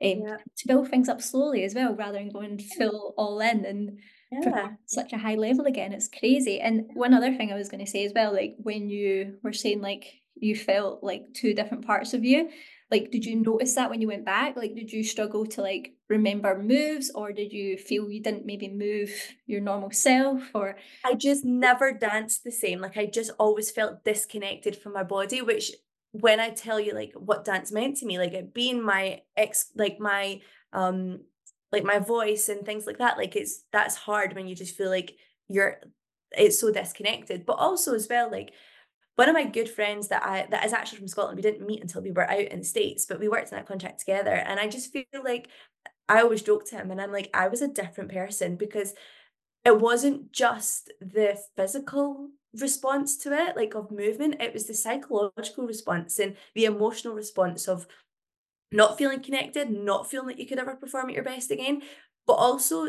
[0.03, 0.37] um, Yeah.
[0.57, 3.99] to build things up slowly as well, rather than going full all in and
[4.31, 4.69] Yeah.
[4.85, 5.93] such a high level again.
[5.93, 6.59] It's crazy.
[6.59, 9.53] And one other thing I was going to say as well, like when you were
[9.53, 10.05] saying like
[10.41, 12.49] you felt like two different parts of you,
[12.89, 14.55] like did you notice that when you went back?
[14.55, 18.69] Like did you struggle to like remember moves or did you feel you didn't maybe
[18.69, 19.11] move
[19.45, 22.79] your normal self or I just never danced the same.
[22.79, 25.71] Like I just always felt disconnected from my body, which
[26.11, 29.71] when I tell you like what dance meant to me, like it being my ex
[29.75, 30.39] like my
[30.71, 31.21] um
[31.71, 34.89] like my voice and things like that, like it's that's hard when you just feel
[34.89, 35.15] like
[35.49, 35.81] you're
[36.31, 37.45] it's so disconnected.
[37.45, 38.53] But also as well, like
[39.17, 41.81] one of my good friends that I that is actually from Scotland, we didn't meet
[41.81, 44.31] until we were out in the States, but we worked in that contract together.
[44.31, 45.49] And I just feel like
[46.07, 48.93] I always joke to him and I'm like, I was a different person because
[49.65, 55.65] it wasn't just the physical response to it, like of movement, it was the psychological
[55.65, 57.87] response and the emotional response of
[58.71, 61.81] not feeling connected, not feeling like you could ever perform at your best again,
[62.27, 62.87] but also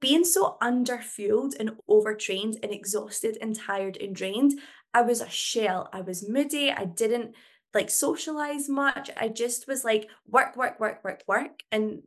[0.00, 4.58] being so underfueled and overtrained and exhausted and tired and drained.
[4.94, 5.88] I was a shell.
[5.92, 6.70] I was moody.
[6.70, 7.34] I didn't
[7.74, 9.10] like socialize much.
[9.16, 11.62] I just was like work, work, work, work, work.
[11.72, 12.02] And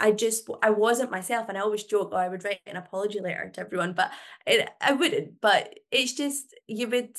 [0.00, 3.20] I just I wasn't myself, and I always joke, "Oh, I would write an apology
[3.20, 4.10] letter to everyone," but
[4.46, 7.16] it I wouldn't, but it's just you would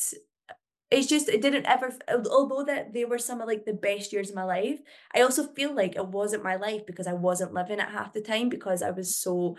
[0.92, 1.92] it's just it didn't ever
[2.32, 4.80] although that they were some of, like, the best years of my life,
[5.16, 8.22] I also feel like it wasn't my life because I wasn't living it half the
[8.22, 9.58] time because I was so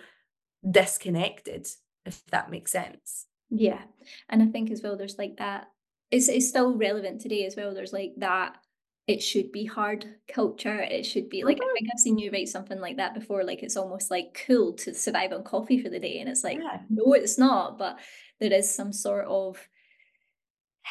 [0.71, 1.69] disconnected,
[2.07, 3.27] if that makes sense.
[3.51, 3.85] Yeah,
[4.29, 5.69] and I think as well there's like that
[6.11, 7.75] it's it's still relevant today as well.
[7.75, 8.59] There's like that
[9.07, 10.81] it should be hard culture.
[10.81, 11.77] It should be like I Mhm.
[11.77, 14.95] think I've seen you write something like that before, like it's almost like cool to
[14.95, 16.19] survive on coffee for the day.
[16.21, 18.01] And it's like, Yeah, no, it's not, but
[18.41, 19.69] there is some sort of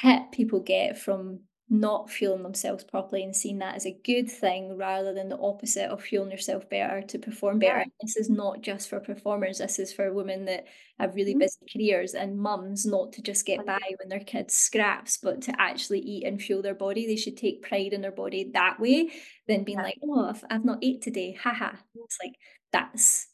[0.02, 4.78] hit people get from not feeling themselves properly and seeing that as a good thing
[4.78, 7.80] rather than the opposite of feeling yourself better to perform better.
[7.80, 10.65] yeah, This is not just for performers, this is for women that
[10.99, 14.56] have really mhm, busy careers and mums not to just get by when their kids
[14.56, 17.08] scraps, but to actually eat and fuel their body.
[17.08, 19.12] They should take pride in their body that way
[19.47, 21.71] than being yeah, like, oh, I've, I've not ate today, haha.
[21.95, 22.36] It's like,
[22.71, 23.28] that's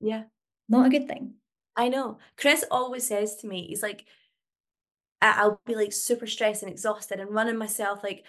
[0.00, 0.24] yeah,
[0.68, 1.34] not a good thing.
[1.76, 2.18] I know.
[2.36, 4.04] Chris always says to me, he's like,
[5.22, 8.24] I'll be, like, super stressed and exhausted and running myself, like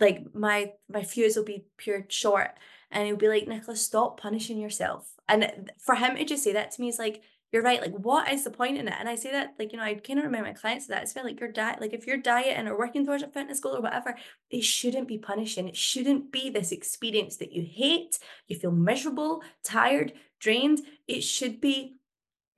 [0.00, 2.50] like, my my fuse will be pure short,
[2.90, 5.08] and he'll be like, nicholas stop punishing yourself.
[5.28, 7.80] And for him to just say that to me is like, you're right.
[7.82, 8.94] Like, what is the point in it?
[8.98, 11.02] And I say that, like, you know, I kind of remind my clients of that.
[11.02, 13.82] It's like your diet, like if you're dieting or working towards a fitness goal or
[13.82, 14.16] whatever,
[14.50, 15.68] it shouldn't be punishing.
[15.68, 20.80] It shouldn't be this experience that you hate, you feel miserable, tired, drained.
[21.06, 21.96] It should be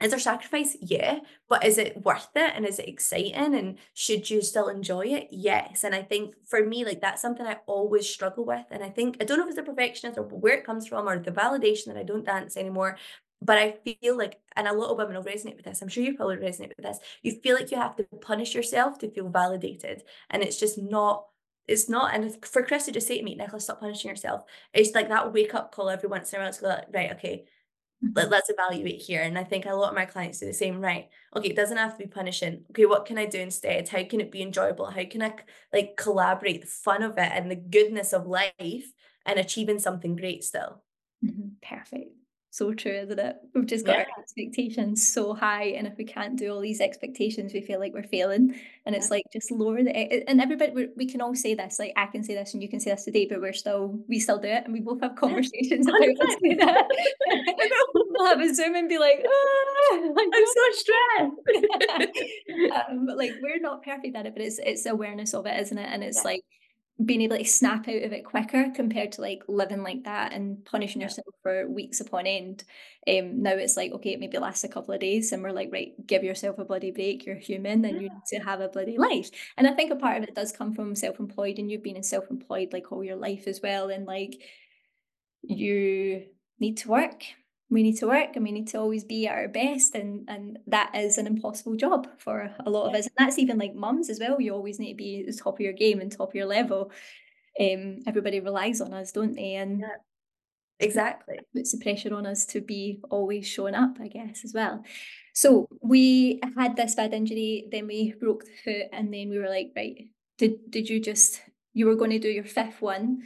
[0.02, 0.76] is there sacrifice?
[0.80, 1.20] Yeah.
[1.48, 2.52] But is it worth it?
[2.54, 3.54] And is it exciting?
[3.54, 5.28] And should you still enjoy it?
[5.30, 5.84] Yes.
[5.84, 8.66] And I think for me, like that's something I always struggle with.
[8.70, 11.08] And I think, I don't know if it's a perfectionist or where it comes from
[11.08, 12.98] or the validation that I don't dance anymore.
[13.40, 15.80] But I feel like, and a lot of women will resonate with this.
[15.80, 16.98] I'm sure you probably resonate with this.
[17.22, 20.02] You feel like you have to punish yourself to feel validated.
[20.30, 21.26] And it's just not
[21.66, 24.44] it's not, and for Chris to just say to me, Nicola, stop punishing yourself.
[24.74, 27.12] It's like that wake up call every once in a while to go, like, right,
[27.12, 27.46] okay,
[28.14, 29.22] let, let's evaluate here.
[29.22, 31.08] And I think a lot of my clients do the same, right?
[31.36, 32.64] Okay, it doesn't have to be punishing.
[32.70, 33.88] Okay, what can I do instead?
[33.88, 34.86] How can it be enjoyable?
[34.86, 35.34] How can I
[35.72, 38.92] like collaborate the fun of it and the goodness of life
[39.26, 40.82] and achieving something great still?
[41.24, 41.48] Mm-hmm.
[41.62, 42.23] Perfect
[42.54, 43.36] so true, isn't it?
[43.52, 44.04] We've just got yeah.
[44.04, 47.92] our expectations so high, and if we can't do all these expectations, we feel like
[47.92, 48.54] we're failing.
[48.86, 49.14] And it's yeah.
[49.14, 51.80] like just lower the and everybody we, we can all say this.
[51.80, 54.20] Like I can say this, and you can say this today, but we're still we
[54.20, 56.86] still do it, and we both have conversations about let's do that.
[57.92, 61.32] we'll have a Zoom and be like, ah, I'm so stressed.
[62.88, 65.88] um, like we're not perfect at it, but it's it's awareness of it, isn't it?
[65.90, 66.30] And it's yeah.
[66.30, 66.44] like
[67.04, 70.64] being able to snap out of it quicker compared to like living like that and
[70.64, 72.62] punishing yourself for weeks upon end.
[73.08, 75.70] Um, now it's like, okay, it maybe lasts a couple of days and we're like,
[75.72, 77.26] right, give yourself a bloody break.
[77.26, 79.28] You're human and you need to have a bloody life.
[79.56, 82.04] And I think a part of it does come from self-employed and you've been in
[82.04, 83.88] self-employed like all your life as well.
[83.88, 84.40] And like
[85.42, 86.26] you
[86.60, 87.24] need to work
[87.74, 90.60] we need to work and we need to always be at our best and and
[90.68, 94.08] that is an impossible job for a lot of us and that's even like mums
[94.08, 96.28] as well you always need to be at the top of your game and top
[96.28, 96.92] of your level.
[97.60, 99.56] Um everybody relies on us don't they?
[99.56, 99.98] And yeah.
[100.78, 101.40] exactly.
[101.52, 104.84] puts the pressure on us to be always showing up i guess as well.
[105.34, 109.48] So we had this bad injury then we broke the foot and then we were
[109.48, 110.06] like right
[110.38, 113.24] did did you just you were going to do your fifth one?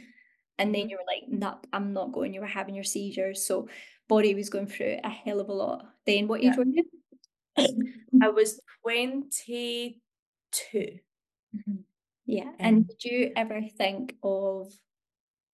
[0.57, 0.89] And then mm-hmm.
[0.89, 3.45] you were like no i'm not going you were having your seizures.
[3.45, 3.67] So
[4.09, 5.85] body was going through a hell of a lot.
[6.05, 6.57] Then what age yeah.
[6.57, 6.83] were you?
[8.21, 9.93] I was 22.
[10.75, 11.75] Mm-hmm.
[12.25, 12.51] Yeah.
[12.59, 14.73] And did you ever think of,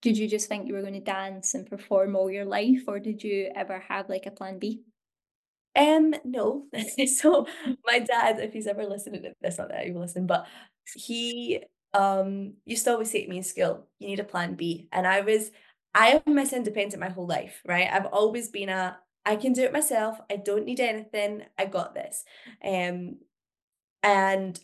[0.01, 2.99] did you just think you were going to dance and perform all your life, or
[2.99, 4.81] did you ever have like a plan B?
[5.75, 6.65] Um, no.
[7.07, 7.47] so
[7.85, 10.47] my dad, if he's ever listening to this, not that he will listen, but
[10.95, 11.61] he
[11.93, 14.87] um used to always say to me in school, you need a plan B.
[14.91, 15.51] And I was
[15.95, 17.87] I have been Miss Independent my whole life, right?
[17.91, 20.19] I've always been a I can do it myself.
[20.29, 21.43] I don't need anything.
[21.57, 22.23] I got this.
[22.63, 23.15] Um,
[24.03, 24.59] and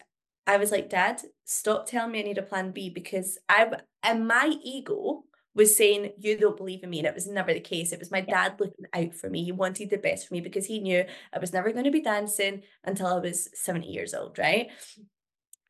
[0.46, 3.72] I was like, Dad, stop telling me I need a plan B because I
[4.04, 5.24] and my ego
[5.56, 7.92] was saying you don't believe in me, and it was never the case.
[7.92, 9.44] It was my dad looking out for me.
[9.44, 12.02] He wanted the best for me because he knew I was never going to be
[12.02, 14.70] dancing until I was 70 years old, right?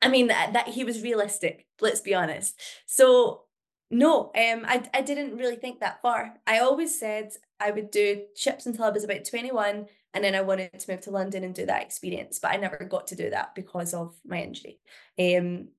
[0.02, 2.60] I mean that, that he was realistic, let's be honest.
[2.88, 3.43] So
[3.91, 6.34] no, um, I, I didn't really think that far.
[6.47, 10.41] I always said I would do ships until I was about 21, and then I
[10.41, 13.30] wanted to move to London and do that experience, but I never got to do
[13.30, 14.80] that because of my injury.
[15.19, 15.69] Um,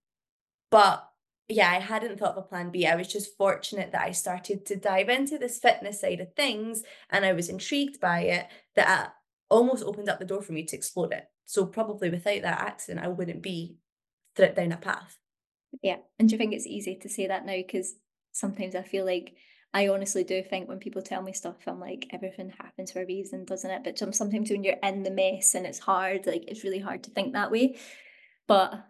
[0.70, 1.08] but
[1.48, 2.86] yeah, I hadn't thought of a plan B.
[2.86, 6.82] I was just fortunate that I started to dive into this fitness side of things,
[7.10, 8.46] and I was intrigued by it
[8.76, 9.14] that
[9.48, 11.24] almost opened up the door for me to explore it.
[11.46, 13.76] So probably without that accident, I wouldn't be
[14.36, 15.16] down that path.
[15.82, 15.96] Yeah.
[16.18, 17.56] And do you think it's easy to say that now?
[17.56, 17.94] Because
[18.32, 19.34] sometimes I feel like
[19.74, 23.06] I honestly do think when people tell me stuff, I'm like, everything happens for a
[23.06, 23.82] reason, doesn't it?
[23.84, 27.10] But sometimes when you're in the mess and it's hard, like it's really hard to
[27.10, 27.78] think that way.
[28.46, 28.84] But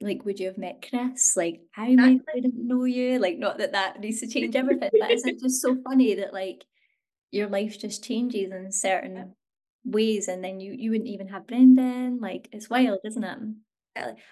[0.00, 1.36] like, would you have met Chris?
[1.36, 2.40] Like, I exactly.
[2.40, 3.18] didn't know you.
[3.18, 6.64] Like, not that that needs to change everything, but it's just so funny that like
[7.30, 9.34] your life just changes in certain
[9.84, 12.20] ways, and then you you wouldn't even have Brendan.
[12.20, 13.38] Like, it's wild, isn't it?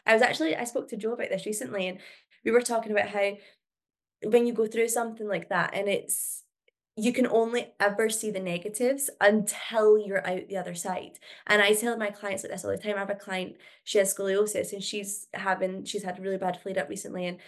[0.07, 1.99] I was actually I spoke to Joe about this recently, and
[2.45, 3.33] we were talking about how
[4.25, 6.45] when you go through something like that and it's
[6.97, 11.19] you can only ever see the negatives until you're out the other side.
[11.47, 12.95] And I tell my clients like this all the time.
[12.95, 16.61] I have a client, she has scoliosis and she's having, she's had a really bad
[16.61, 17.27] flare up recently.
[17.27, 17.39] And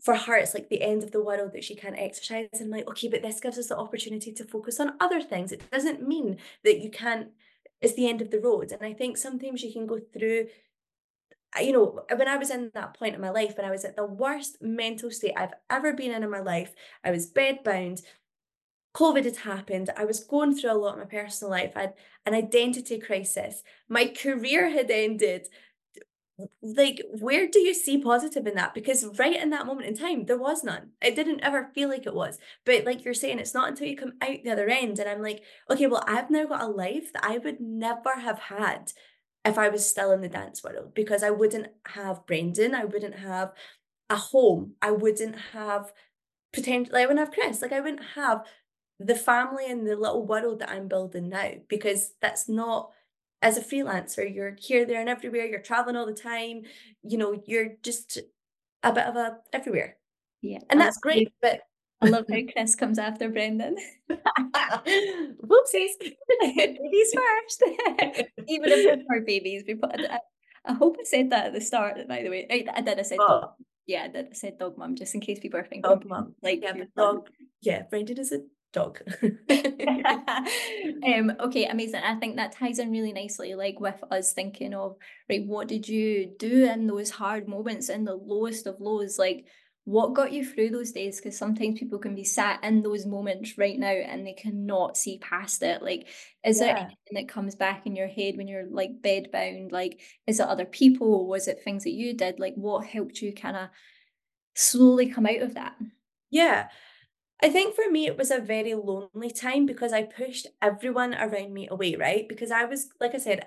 [0.00, 2.48] for her, it's like the end of the world that she can't exercise.
[2.52, 5.50] And I'm like, okay, but this gives us the opportunity to focus on other things.
[5.50, 7.30] It doesn't mean that you can't,
[7.80, 8.70] it's the end of the road.
[8.70, 10.46] And I think sometimes you can go through
[11.60, 13.96] you know, when I was in that point in my life, when I was at
[13.96, 18.02] the worst mental state I've ever been in in my life, I was bedbound.
[18.94, 19.90] COVID had happened.
[19.96, 21.72] I was going through a lot in my personal life.
[21.76, 21.94] I had
[22.24, 23.62] an identity crisis.
[23.88, 25.48] My career had ended.
[26.62, 28.74] like, where do you see positive in that?
[28.74, 30.90] Because right in that moment in time, there was none.
[31.00, 32.38] It didn't ever feel like it was.
[32.64, 35.22] But like you're saying, it's not until you come out the other end and I'm
[35.22, 38.92] like, okay, well, I've now got a life that I would never have had
[39.46, 43.16] if I was still in the dance world because I wouldn't have Brendan, I wouldn't
[43.16, 43.52] have
[44.10, 45.92] a home, I wouldn't have
[46.52, 48.44] potentially, I wouldn't have Chris, like I wouldn't have
[48.98, 52.90] the family and the little world that I'm building now because that's not
[53.42, 56.62] as a freelancer, you're here, there, and everywhere, you're traveling all the time,
[57.02, 58.18] you know, you're just
[58.82, 59.96] a bit of a everywhere.
[60.42, 61.60] Yeah, And that's great, but
[62.02, 63.76] I love how Chris comes after Brendan.
[64.10, 65.94] whoopsies.
[66.40, 67.62] Babies first.
[68.48, 70.20] Even if we're babies, we put I
[70.64, 72.46] I hope I said that at the start, by the way.
[72.50, 75.14] I I did, I said dog Oh, yeah, I did, I said dog mum, just
[75.14, 76.34] in case people are thinking, dog mom.
[76.42, 77.28] like, Yeah, dog,
[77.62, 78.40] yeah, Brendan is a
[78.72, 79.00] dog.
[79.48, 82.02] Um, okay, amazing.
[82.02, 84.96] I think that ties in really nicely, like with us thinking of,
[85.30, 89.18] right, what did you do in those hard moments, in the lowest of lows?
[89.18, 89.46] Like,
[89.86, 91.20] what got you through those days?
[91.20, 95.18] Because sometimes people can be sat in those moments right now and they cannot see
[95.18, 95.80] past it.
[95.80, 96.08] Like,
[96.44, 99.70] is there anything that comes back in your head when you're like bed bound?
[99.70, 101.28] Like, is it other people?
[101.28, 102.40] Was it things that you did?
[102.40, 103.68] Like, what helped you kind of
[104.56, 105.76] slowly come out of that?
[106.30, 106.66] Yeah.
[107.40, 111.54] I think for me, it was a very lonely time because I pushed everyone around
[111.54, 112.28] me away, right?
[112.28, 113.46] Because I was, like I said,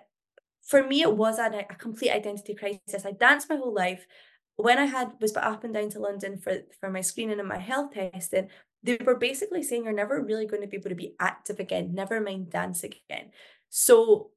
[0.65, 3.05] for me, it was a, a complete identity crisis.
[3.05, 4.07] I danced my whole life.
[4.61, 7.59] When I had was up and down to London for for my screening and my
[7.59, 8.49] health testing,
[8.83, 11.93] they were basically saying you're never really going to be able to be active again,
[11.93, 13.31] never mind dance again.
[13.69, 14.31] So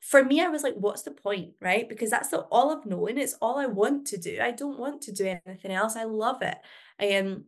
[0.00, 1.88] for me, I was like, what's the point, right?
[1.88, 3.16] Because that's the all I've known.
[3.16, 4.40] It's all I want to do.
[4.42, 5.94] I don't want to do anything else.
[5.94, 6.58] I love it.
[6.98, 7.44] I am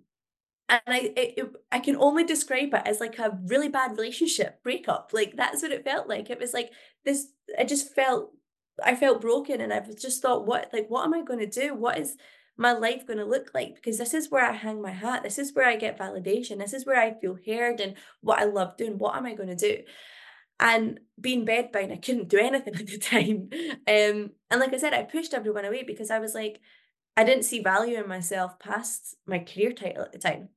[0.68, 5.10] and I it I can only describe it as, like, a really bad relationship breakup,
[5.12, 6.70] like, that's what it felt like, it was like
[7.04, 7.26] this
[7.58, 8.30] I just felt
[8.84, 11.74] I felt broken, and I've just thought, "What like, what am I gonna do?
[11.74, 12.16] What is
[12.56, 15.54] my life gonna look like?" Because this is where I hang my hat, this is
[15.54, 18.98] where I get validation, this is where I feel heard and what I love doing,
[18.98, 19.82] what am I gonna do?
[20.60, 23.48] And being bedbound, I couldn't do anything at the time,
[23.88, 26.60] um, and like I said, I pushed everyone away because I was like
[27.16, 30.50] I didn't see value in myself past my career title at the time.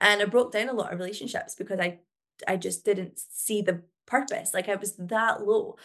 [0.00, 1.98] And I broke down a lot of relationships because I
[2.48, 5.76] I just didn't see the purpose, like, I was that low.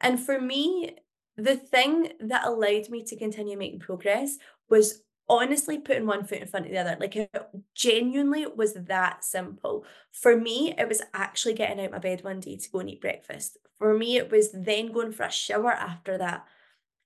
[0.00, 0.96] And for me,
[1.36, 4.38] the thing that allowed me to continue making progress
[4.68, 7.30] was honestly putting one foot in front of the other, like, it
[7.74, 9.84] genuinely was that simple.
[10.12, 13.00] For me, it was actually getting out my bed one day to go and eat
[13.00, 13.58] breakfast.
[13.78, 16.46] For me, it was then going for a shower after that.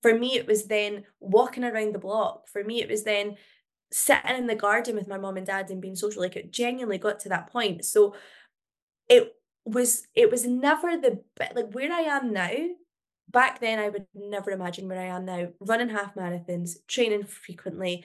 [0.02, 2.48] For me, it was then walking around the block.
[2.48, 3.36] For me, it was then
[3.90, 6.98] sitting in the garden with my mom and dad and being social, like, it genuinely
[6.98, 7.84] got to that point.
[7.84, 8.14] So,
[9.08, 9.34] it
[9.64, 11.22] was it was never the
[11.54, 12.50] like, where I am now,
[13.30, 18.04] back then, I would never imagine where I am now, running half marathons, training frequently,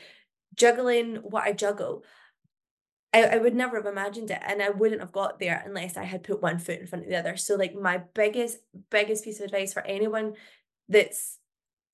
[0.56, 2.04] juggling what I juggle.
[3.14, 6.04] I I would never have imagined it, and I wouldn't have got there unless I
[6.04, 7.38] had put one foot in front of the other.
[7.38, 8.58] So, like, my biggest,
[8.90, 10.36] biggest piece of advice for anyone
[10.90, 11.40] that's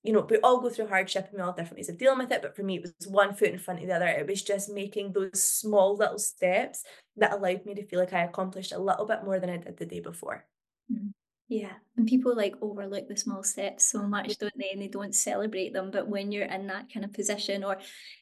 [0.04, 2.18] you know, we all go through hardship and we all have different ways of dealing
[2.18, 2.42] with it.
[2.42, 4.06] But for me, it was one foot in front of the other.
[4.06, 6.84] It was just making those small little steps
[7.16, 9.78] that allowed me to feel like I accomplished a little bit more than I did
[9.78, 10.46] the day before.
[10.92, 11.12] Mhm.
[11.54, 14.70] Yeah, and people, like, overlook the small steps so much, don't they?
[14.70, 17.78] And they don't celebrate them, but when you're in that kind of position or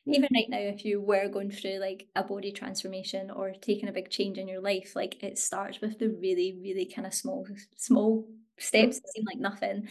[0.07, 0.15] Mm.
[0.15, 3.93] even right now, if you were going through, like, a body transformation or taking a
[3.93, 8.27] big change in your life, like, it starts with the really, really kinda small small
[8.73, 8.91] Mhm.
[8.91, 9.89] steps that seem like nothing,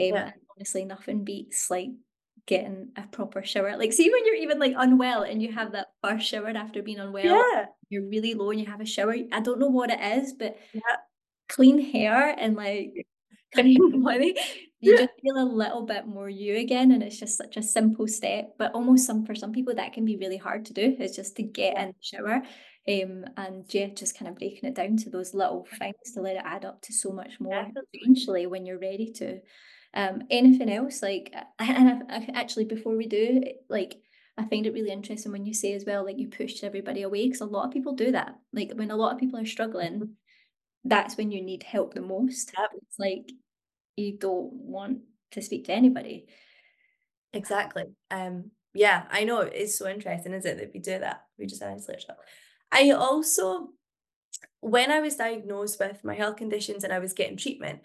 [0.00, 0.32] um, Yeah.
[0.56, 1.90] honestly, nothing beats, like,
[2.46, 3.76] getting a proper shower.
[3.76, 6.98] Like, see when you're even, like, unwell and you have that first shower after being
[6.98, 7.72] unwell, Yeah.
[7.88, 10.56] you're really low and you have a shower, I don't know what it is, but
[10.72, 11.02] Yeah.
[11.52, 13.06] Clean hair and, like,
[13.54, 14.34] clean body,
[14.80, 18.08] you just feel a little bit more you again, and it's just such a simple
[18.08, 21.14] step, but almost some for some people that can be really hard to do, is
[21.14, 22.36] just to get in the shower,
[22.88, 26.36] um, and yeah, just kind of breaking it down to those little things to let
[26.36, 29.40] it add up to so much more eventually when you're ready to.
[29.94, 31.02] Um, anything else?
[31.02, 34.00] Like, and I I actually before we do, like,
[34.38, 37.26] I find it really interesting when you say as well, like, you pushed everybody away
[37.26, 38.38] because a lot of people do that.
[38.54, 40.16] Like, when a lot of people are struggling Mhm.
[40.84, 42.52] That's when you need help the most.
[42.58, 42.70] Yep.
[42.76, 43.32] It's like
[43.96, 45.00] you don't want
[45.32, 46.26] to speak to anybody.
[47.32, 47.84] Exactly.
[48.10, 49.40] Um, yeah, I know.
[49.40, 51.24] It's so interesting, is it, that we do that?
[51.38, 52.20] We just isolate ourselves.
[52.70, 53.68] I also,
[54.60, 57.80] when I was diagnosed with my health conditions and I was getting treatment,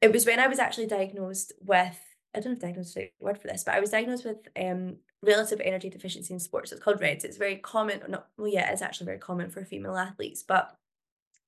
[0.00, 1.98] It was when I was actually diagnosed with
[2.34, 4.24] I don't know if diagnosed is the right word for this, but I was diagnosed
[4.26, 6.70] with um, relative energy deficiency in sports.
[6.70, 7.24] It's called RED-S.
[7.24, 8.02] It's very common.
[8.08, 10.76] Not well, yeah, it's actually very common for female athletes, but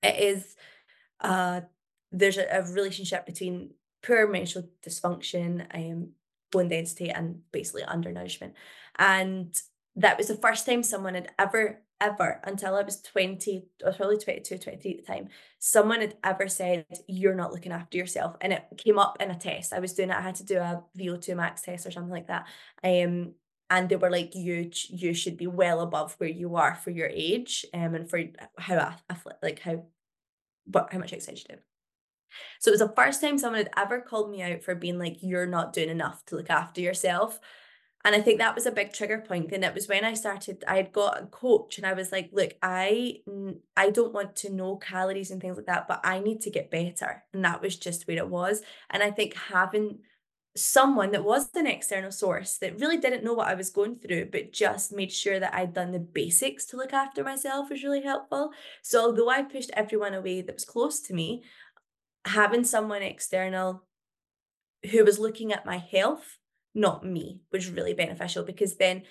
[0.03, 0.57] it is
[1.21, 1.63] uh,
[2.13, 3.71] there's a, a relationship between
[4.03, 6.11] poor menstrual dysfunction, um,
[6.51, 8.55] bone density and basically undernourishment.
[8.99, 9.55] And
[9.97, 14.19] that was the first time someone had ever, ever, until I was 20, or probably
[14.19, 15.29] 22, 23 at the time,
[15.59, 18.37] someone had ever said, You're not looking after yourself.
[18.41, 19.73] And it came up in a test.
[19.73, 22.29] I was doing it, I had to do a VO2 max test or something like
[22.29, 22.47] that.
[22.85, 23.35] Um,
[23.71, 27.09] and they were like, you you should be well above where you are for your
[27.09, 28.23] age, um, and for
[28.59, 28.95] how
[29.43, 29.85] like how,
[30.67, 31.61] but how much exercise you do.
[32.61, 35.19] So it was the first time someone had ever called me out for being like,
[35.23, 37.41] you're not doing enough to look after yourself.
[38.05, 39.25] And I think that was a big trigger.
[39.29, 42.31] And it was when I started, I had got a coach and I was like,
[42.33, 43.17] look, I
[43.77, 46.71] I don't want to know calories and things like that, but I need to get
[46.71, 47.25] better.
[47.33, 48.63] And that was just where it was.
[48.89, 49.99] And I think having
[50.63, 54.31] someone that was an external source that really didn't know what I was going through,
[54.31, 58.03] but just made sure that I'd done the basics to look after myself was really
[58.03, 58.51] helpful.
[58.83, 61.45] So although I pushed everyone away that was close to me,
[62.25, 63.85] having someone external
[64.91, 66.39] who was looking at my health,
[66.75, 69.03] not me, was really beneficial because then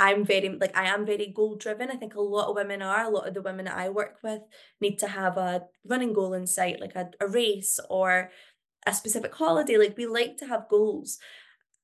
[0.00, 1.90] I'm very like I am very goal driven.
[1.90, 3.04] I think a lot of women are.
[3.04, 4.40] A lot of the women I work with
[4.80, 8.30] need to have a running goal in sight, like a, a race or
[8.86, 9.76] a specific holiday.
[9.76, 11.18] Like we like to have goals.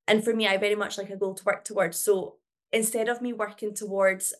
[0.08, 1.98] And for me, I very much like a goal to work towards.
[1.98, 2.36] So
[2.72, 4.34] instead of me working towards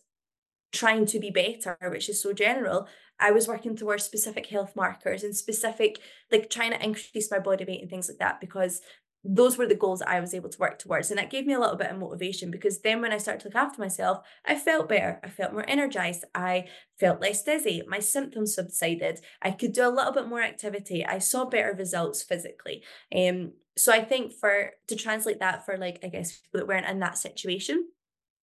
[0.73, 2.87] trying to be better, which is so general,
[3.19, 5.99] I was working towards specific health markers and specific,
[6.31, 8.81] like trying to increase my body weight and things like that because
[9.29, 11.11] those were the goals I was able to work towards.
[11.11, 13.49] And that gave me a little bit of motivation because then when I started to
[13.49, 15.21] look after myself, I felt better.
[15.25, 16.25] I felt more energized.
[16.35, 16.67] I
[16.99, 17.83] felt less dizzy.
[17.89, 19.21] My symptoms subsided.
[19.43, 21.05] I could do a little bit more activity.
[21.05, 22.85] I saw better results physically.
[23.15, 26.87] Um, so I think for to translate that for like, I guess people that weren't
[26.87, 27.89] in that situation,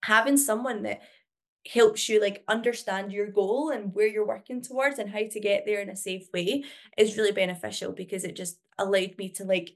[0.03, 1.01] having someone that
[1.71, 5.65] helps you like understand your goal and where you're working towards and how to get
[5.65, 6.63] there in a safe way
[6.97, 9.73] is really beneficial because it just allowed me to like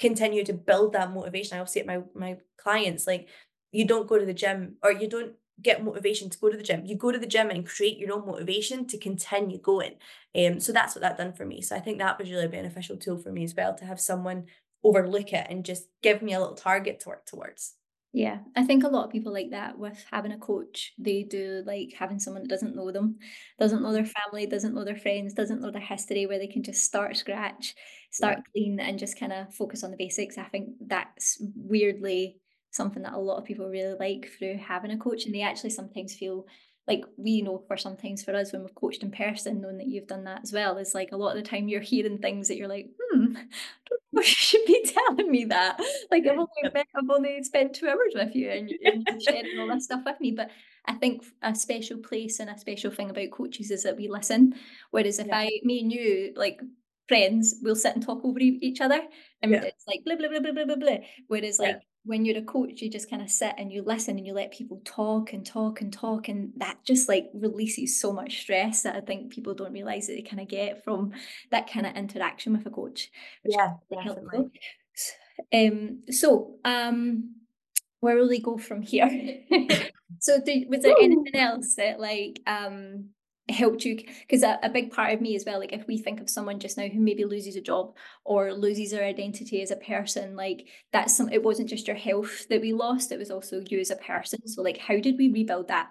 [0.00, 1.54] continue to build that motivation.
[1.56, 3.28] I always say to my my clients, like,
[3.72, 6.62] you don't go to the gym or you don't get motivation to go to the
[6.62, 6.86] gym.
[6.86, 9.96] You go to the gym and create your own motivation to continue going.
[10.34, 11.60] Um, so that's what that done for me.
[11.60, 14.00] So I think that was really a beneficial tool for me as well to have
[14.00, 14.46] someone
[14.82, 17.74] overlook it and just give me a little target to work towards.
[18.12, 20.92] Yeah, I think a lot of people like that with having a coach.
[20.98, 23.18] They do like having someone that doesn't know them,
[23.58, 24.10] doesn't know their mm-hmm.
[24.26, 27.74] family, doesn't know their friends, doesn't know their history, where they can just start scratch,
[28.10, 28.42] start Yeah.
[28.52, 30.38] clean, and just kind of focus on the basics.
[30.38, 32.40] I think that's weirdly
[32.72, 35.70] something that a lot of people really like through having a coach, and they actually
[35.70, 36.46] sometimes feel
[36.90, 40.06] like we know for sometimes for us when we've coached in person, knowing that you've
[40.08, 42.56] done that as well, is like a lot of the time you're hearing things that
[42.58, 43.40] you're like, hmm, I
[43.88, 45.80] don't know if you should be telling me that.
[46.10, 49.20] Like I've only been, I've only spent two hours with you and, you- and you're
[49.28, 50.32] sharing all this stuff with me.
[50.32, 50.50] But
[50.86, 54.54] I think a special place and a special thing about coaches is that we listen.
[54.90, 55.38] Whereas if Yeah.
[55.38, 56.60] I, me and you, like
[57.08, 59.00] friends, we'll sit and talk over each other
[59.42, 59.62] and Yeah.
[59.64, 60.98] it's like blah blah blah blah blah blah blah.
[61.28, 61.78] Whereas Yeah.
[62.04, 64.52] When you're a coach, you just kind of sit and you listen and you let
[64.52, 68.96] people talk and talk and talk, and that just like releases so much stress that
[68.96, 71.12] I think people don't realize that they kind of get from
[71.50, 73.10] that kind of interaction with a coach,
[73.42, 74.50] which Yeah, definitely.
[75.52, 77.34] Um, so um,
[78.00, 79.08] where will we go from here?
[80.20, 81.04] so, did, was there Woo!
[81.04, 83.10] anything else that like um
[83.48, 83.96] helped you?
[83.96, 86.60] Because a, a big part of me as well, like if we think of someone
[86.60, 90.68] just now who maybe loses a job or loses their identity as a person, like
[90.92, 91.28] that's some.
[91.30, 94.46] It wasn't just your health that we lost; it was also you as a person.
[94.46, 95.90] So, like, how did we rebuild that?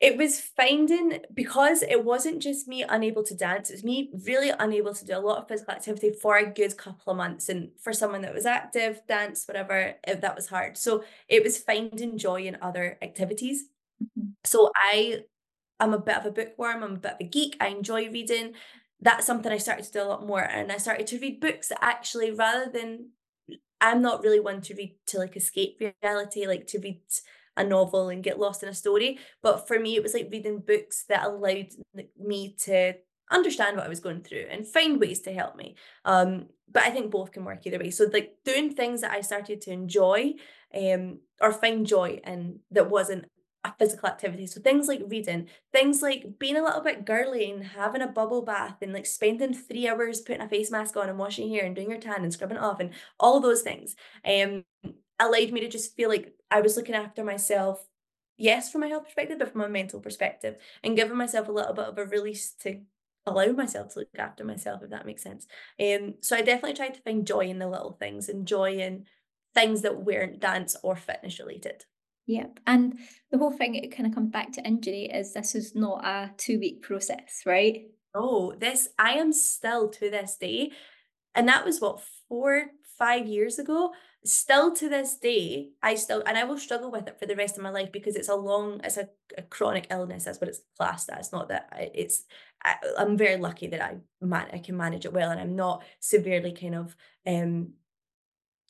[0.00, 4.50] It was finding because it wasn't just me unable to dance, it was me really
[4.56, 7.48] unable to do a lot of physical activity for a good couple of months.
[7.48, 10.76] And for someone that was active, dance, whatever, it, that was hard.
[10.76, 13.64] So it was finding joy in other activities.
[14.00, 14.34] Mhm.
[14.44, 15.22] So I
[15.80, 18.54] am a bit of a bookworm, I'm a bit of a geek, I enjoy reading.
[19.00, 20.42] That's something I started to do a lot more.
[20.42, 23.10] And I started to read books that actually, rather than
[23.80, 27.00] I'm not really one to read to like escape reality, like to read
[27.56, 29.18] a novel and get lost in a story.
[29.42, 31.68] But for me, it was like reading books that allowed
[32.18, 32.94] me to
[33.30, 35.76] understand what I was going through and find ways to help me.
[36.04, 37.90] Um, but I think both can work either way.
[37.90, 40.34] So like doing things that I started to enjoy,
[40.74, 43.26] um, or find joy in that wasn't
[43.68, 44.46] a physical activity.
[44.46, 48.42] So things like reading, things like being a little bit girly and having a bubble
[48.42, 51.66] bath and like spending three hours putting a face mask on and washing your hair
[51.66, 52.90] and doing your tan and scrubbing it off and
[53.20, 53.94] all those things.
[54.24, 54.64] Um,
[55.20, 57.84] allowed me to just feel like I was looking after myself,
[58.36, 61.74] yes, from a health perspective, but from a mental perspective, and giving myself a little
[61.74, 62.80] bit of a release to
[63.26, 65.46] allow myself to look after myself, if that makes sense.
[65.80, 69.04] Um, so I definitely tried to find joy in the little things and joy in
[69.54, 71.84] things that weren't dance or fitness related.
[72.28, 72.60] Yep.
[72.66, 72.98] And
[73.32, 76.30] the whole thing, it kind of comes back to injury, is this is not a
[76.36, 77.86] two week process, right?
[78.14, 80.72] Oh, this I am still to this day,
[81.34, 82.66] and that was what four,
[82.98, 83.92] five years ago.
[84.24, 87.56] still to this day, I still and I will struggle with it for the rest
[87.56, 89.08] of my life because it's a long, it's a,
[89.38, 90.24] a chronic illness.
[90.24, 91.32] That's what it's classed as.
[91.32, 92.24] Not that I, it's.
[92.62, 95.82] I, I'm very lucky that I man I can manage it well, and I'm not
[96.00, 96.94] severely kind of
[97.26, 97.72] um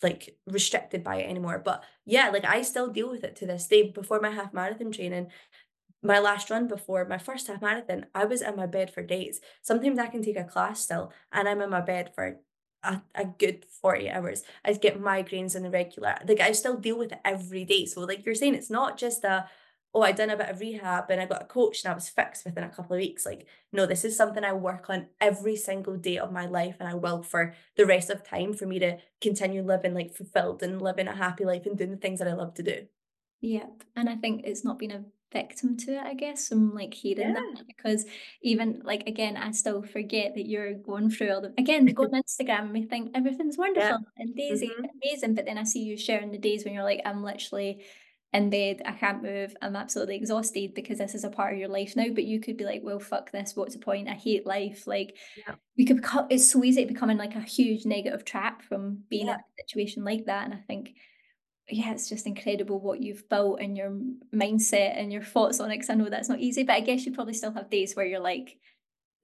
[0.03, 1.61] like restricted by it anymore.
[1.65, 3.91] But yeah, like I still deal with it to this day.
[3.91, 5.29] Before my half marathon training,
[6.03, 9.41] my last run before my first half marathon, I was in my bed for days.
[9.63, 12.39] Sometimes I can take a class still, and I'm in my bed for
[12.83, 14.43] a, a good 40 hours.
[14.65, 16.17] I get migraines on the regular.
[16.27, 17.87] Like I still deal with it every day.
[17.87, 19.49] So like you're saying, it's not just a,
[19.95, 22.09] oh, I done a bit of rehab and I got a coach and I was
[22.09, 23.25] fixed within a couple of weeks.
[23.27, 26.89] Like, no, this is something I work on every single day of my life and
[26.89, 30.81] I will for the rest of time for me to continue living like fulfilled and
[30.83, 32.87] living a happy life and doing the things that I love to do.
[33.41, 33.85] Yep.
[33.97, 37.29] And I think it's not been a victim to it, I guess, from like hearing
[37.29, 37.35] Yeah.
[37.35, 38.07] that because
[38.43, 42.11] even like again, I still forget that you're going through all the again, go on
[42.23, 43.63] Instagram and we think everything's Yeah.
[43.63, 46.83] wonderful and Daisy hmm amazing, but then I see you sharing the days when you're
[46.83, 47.85] like, I'm literally
[48.35, 51.69] in bed, I can't move, I'm absolutely exhausted because this is a part of your
[51.69, 52.09] life now.
[52.15, 54.09] But you could be like, well, fuck this, what's the point?
[54.09, 54.87] I hate life.
[54.87, 55.55] Like Yeah.
[55.77, 59.05] we could become it's so easy to become in like a huge negative trap from
[59.09, 60.45] being in a situation like that.
[60.45, 60.95] And I think
[61.71, 63.91] yeah, it's just incredible what you've built and your
[64.35, 65.77] mindset and your thoughts on it.
[65.79, 68.07] Cause I know that's not easy, but I guess you probably still have days where
[68.07, 68.57] you're like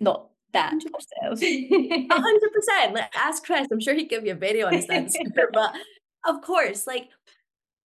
[0.00, 2.08] not that 100%.
[2.08, 2.08] 100%.
[2.92, 3.66] Like ask Chris.
[3.70, 5.20] I'm sure he'd give you a very honest answer.
[5.52, 5.74] But
[6.26, 7.08] of course, like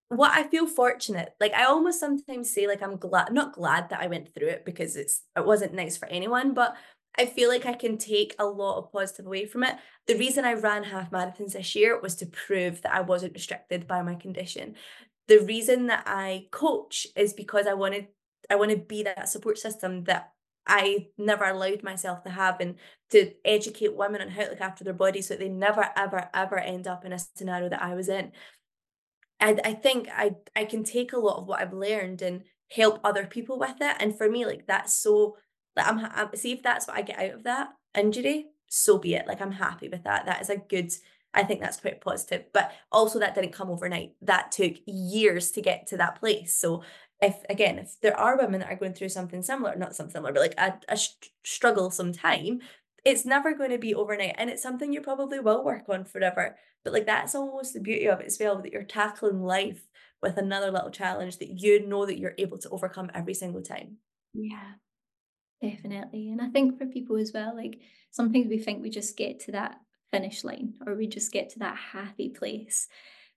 [0.09, 4.01] What I feel fortunate, like I almost sometimes say like I'm glad not glad that
[4.01, 6.77] I went through it because it's it wasn't nice for anyone, but
[7.19, 9.77] I feel like I can take a lot of positive away from it.
[10.07, 13.87] The reason I ran half marathons this year was to prove that I wasn't restricted
[13.87, 14.77] by my condition.
[15.27, 18.07] The reason that I coach is because I wanted
[18.49, 20.33] I want to be that support system that
[20.67, 22.77] I never allowed myself to have and
[23.11, 26.31] to educate women on how to look after their bodies so that they never ever
[26.33, 28.33] ever end up in a scenario that I was in.
[29.41, 33.01] And I think I I can take a lot of what I've learned and help
[33.05, 33.97] other people with it.
[34.01, 35.37] And for me, like that's so
[35.77, 39.15] like I'm, I'm see if that's what I get out of that injury, so be
[39.15, 39.27] it.
[39.27, 40.27] Like I'm happy with that.
[40.27, 40.93] That is a good.
[41.35, 42.47] I think that's quite positive.
[42.53, 44.13] But also that didn't come overnight.
[44.23, 46.55] That took years to get to that place.
[46.55, 46.83] So
[47.21, 50.33] if again, if there are women that are going through something similar, not something similar,
[50.33, 52.61] but like a, a str- struggle sometime,
[53.05, 56.57] it's never going to be overnight, and it's something you probably will work on forever
[56.85, 59.87] but like that's almost the beauty of it as well, that you're tackling life
[60.23, 63.99] with another little challenge that you know that you're able to overcome every single time.
[64.33, 64.73] yeah,
[65.63, 66.31] definitely.
[66.31, 67.81] And I think for people as well, like
[68.11, 69.77] sometimes we think we just get to that
[70.11, 72.89] finish line or we just get to that happy place.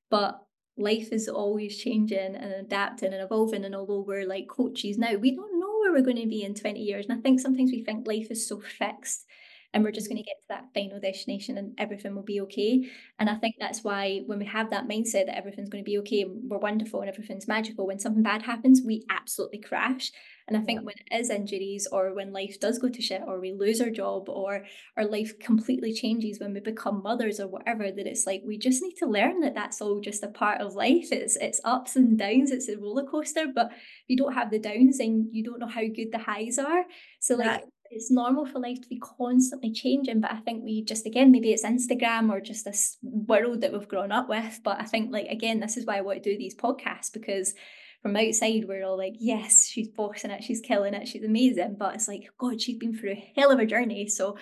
[0.10, 0.42] But
[0.78, 3.66] life is always changing and adapting and evolving.
[3.66, 6.54] And although we're like coaches now, we don't know where we're going to be in
[6.54, 7.06] 20 years.
[7.08, 9.26] And I think sometimes we think life is so fixed
[9.74, 10.28] and we're just going to mm-hmm.
[10.28, 12.90] get to that final destination and everything will be okay.
[13.20, 15.98] And I think that's why when we have that mindset that everything's going to be
[16.00, 20.12] okay and we're wonderful and everything's magical, when something bad happens, we absolutely crash.
[20.48, 20.66] And I Yeah.
[20.66, 23.80] think when it is injuries or when life does go to shit or we lose
[23.80, 24.66] our job or
[24.98, 28.82] our life completely changes when we become mothers or whatever that it's like we just
[28.84, 32.18] need to learn that that's all just a part of life it's it's ups and
[32.18, 35.60] downs it's a roller coaster but if you don't have the downs then you don't
[35.60, 36.84] know how good the highs are
[37.20, 40.84] so like That it's normal for life to be constantly changing but i think we
[40.84, 44.80] just again maybe it's instagram or just this world that we've grown up with but
[44.80, 47.54] i think like again this is why i want to do these podcasts because
[48.02, 51.94] from outside we're all like yes she's bossing it she's killing it she's amazing but
[51.94, 54.38] it's like god she's been through a hell of a journey so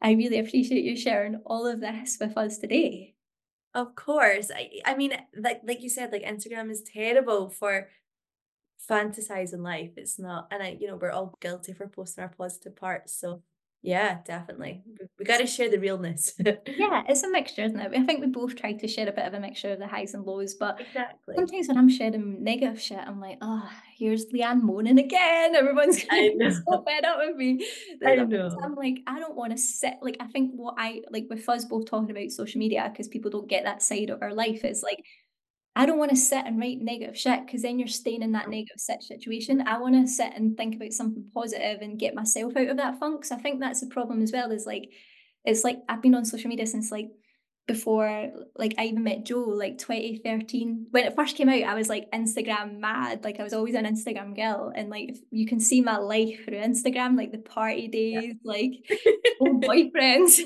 [0.00, 3.14] I really appreciate you sharing all of this with us today.
[3.74, 4.50] of course.
[4.54, 7.88] I I mean, like like you said, like Instagram is terrible for
[8.90, 9.92] fantasizing life.
[9.96, 13.18] It's not and I you know, we're all guilty for posting our positive parts.
[13.18, 13.42] So
[13.86, 14.82] yeah, definitely.
[14.84, 16.34] We, we gotta share the realness.
[16.66, 17.92] Yeah, it's a mixture, isn't it?
[17.96, 20.14] I think we both try to share a bit of a mixture of the highs
[20.14, 21.34] and lows, but exactly.
[21.36, 25.54] sometimes when I'm sharing negative shit, I'm like, oh, here's Leanne moaning again.
[25.54, 26.50] Everyone's be know.
[26.50, 27.66] so fed up with me.
[28.04, 28.50] I know.
[28.62, 31.64] I'm like, I don't want to sit like I think what I like with us
[31.64, 34.82] both talking about social media because people don't get that side of our life is
[34.82, 35.04] like
[35.76, 38.78] I don't wanna sit and write negative shit because then you're staying in that negative
[38.80, 39.62] sit situation.
[39.68, 43.24] I wanna sit and think about something positive and get myself out of that funk.
[43.26, 44.90] So I think that's the problem as well, is like
[45.44, 47.10] it's like I've been on social media since like
[47.66, 50.86] before like I even met Joe, like 2013.
[50.92, 53.22] When it first came out, I was like Instagram mad.
[53.24, 54.72] Like I was always an Instagram girl.
[54.74, 58.20] And like you can see my life through Instagram, like the party Yeah.
[58.20, 58.70] days, like
[59.40, 60.40] old boyfriends.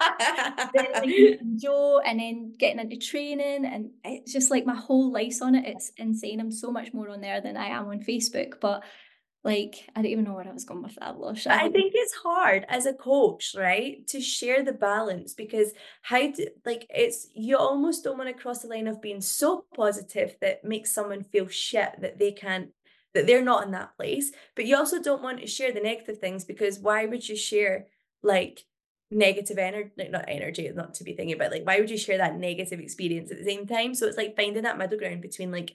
[1.56, 5.66] Joe and then getting into training, and it's just like my whole life's on it.
[5.66, 6.40] It's insane.
[6.40, 8.60] I'm so much more on there than I am on Facebook.
[8.60, 8.84] But
[9.44, 11.46] Like, I don't even know where I was going with that, Lush.
[11.46, 15.72] I I think it's hard as a coach, right, to share the balance because
[16.02, 20.36] how do like, it's you almost don't wanna cross the line of being so positive
[20.40, 22.70] that makes someone feel shit that they can't
[23.14, 26.18] that they're not in that place, but you also don't want to share the negative
[26.18, 27.86] things because why would you share,
[28.22, 28.64] like,
[29.10, 32.18] negative energy, like, not energy, not to be thinking about, like, why would you share
[32.18, 33.94] that negative experience at the same time?
[33.94, 35.74] So it's like finding that middle ground between, like,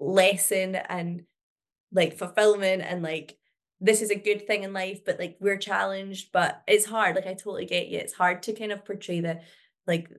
[0.00, 1.22] lesson and
[1.92, 3.36] like fulfillment and like
[3.80, 7.14] this is a good thing in life, but like we're challenged, but it's hard.
[7.14, 7.98] Like I totally get you.
[7.98, 9.40] It's hard to kind of portray the
[9.86, 10.10] like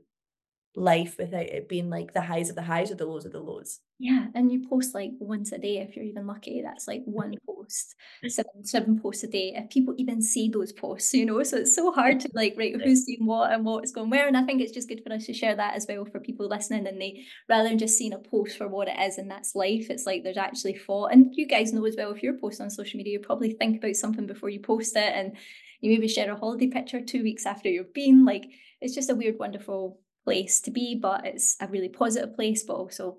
[0.76, 3.42] life without it being like the highs of the highs or the lows of the
[3.42, 3.80] lows.
[4.02, 6.62] Yeah, and you post like once a day if you're even lucky.
[6.62, 7.52] That's like one mm-hmm.
[7.54, 7.96] post,
[8.30, 9.54] seven seven posts a day.
[9.54, 12.74] If people even see those posts, you know, so it's so hard to like right
[12.82, 14.26] who's seen what and what's going where.
[14.26, 16.48] And I think it's just good for us to share that as well for people
[16.48, 16.88] listening.
[16.88, 19.90] And they rather than just seeing a post for what it is and that's life,
[19.90, 21.12] it's like there's actually thought.
[21.12, 23.84] And you guys know as well if you're posting on social media, you probably think
[23.84, 25.36] about something before you post it, and
[25.82, 28.24] you maybe share a holiday picture two weeks after you've been.
[28.24, 28.46] Like
[28.80, 32.76] it's just a weird, wonderful place to be, but it's a really positive place, but
[32.76, 33.18] also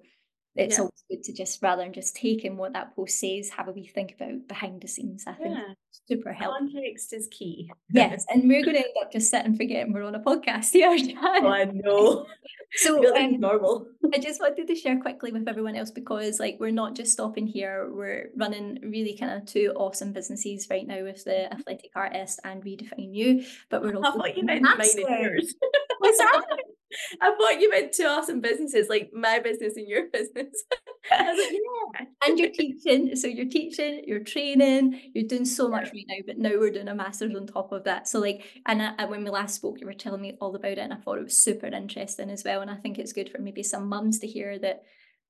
[0.61, 0.83] it's Yeah.
[0.83, 3.87] always good to just rather than just taking what that post says, have a wee
[3.87, 5.25] think about behind the scenes.
[5.27, 5.75] I think Yeah.
[6.09, 6.69] super helpful.
[6.73, 7.71] Context is key.
[7.93, 10.91] Yes, and we're gonna end up just sitting forgetting we're on a podcast here,
[11.23, 12.27] Oh, I know.
[12.75, 13.87] So, um, normal.
[14.15, 17.47] I just wanted to share quickly with everyone else because, like, we're not just stopping
[17.47, 17.91] here.
[17.93, 22.63] We're running really kind of two awesome businesses right now with the Athletic Artist and
[22.63, 25.55] Redefine You, but we're I also thought you meant mine and yours.
[25.99, 26.43] What's that?
[27.21, 30.65] I thought you meant two awesome businesses, like my business and your business.
[31.13, 32.07] I was like, yeah.
[32.27, 36.39] And you're teaching, so you're teaching, you're training, you're doing so much right now, but
[36.39, 38.09] now we're doing a master's on top of that.
[38.09, 40.73] So like, and, I, and when we last spoke, you were telling me all about
[40.73, 42.61] it, and I thought it was super interesting as well.
[42.61, 44.83] And I think it's good for maybe some mums to hear that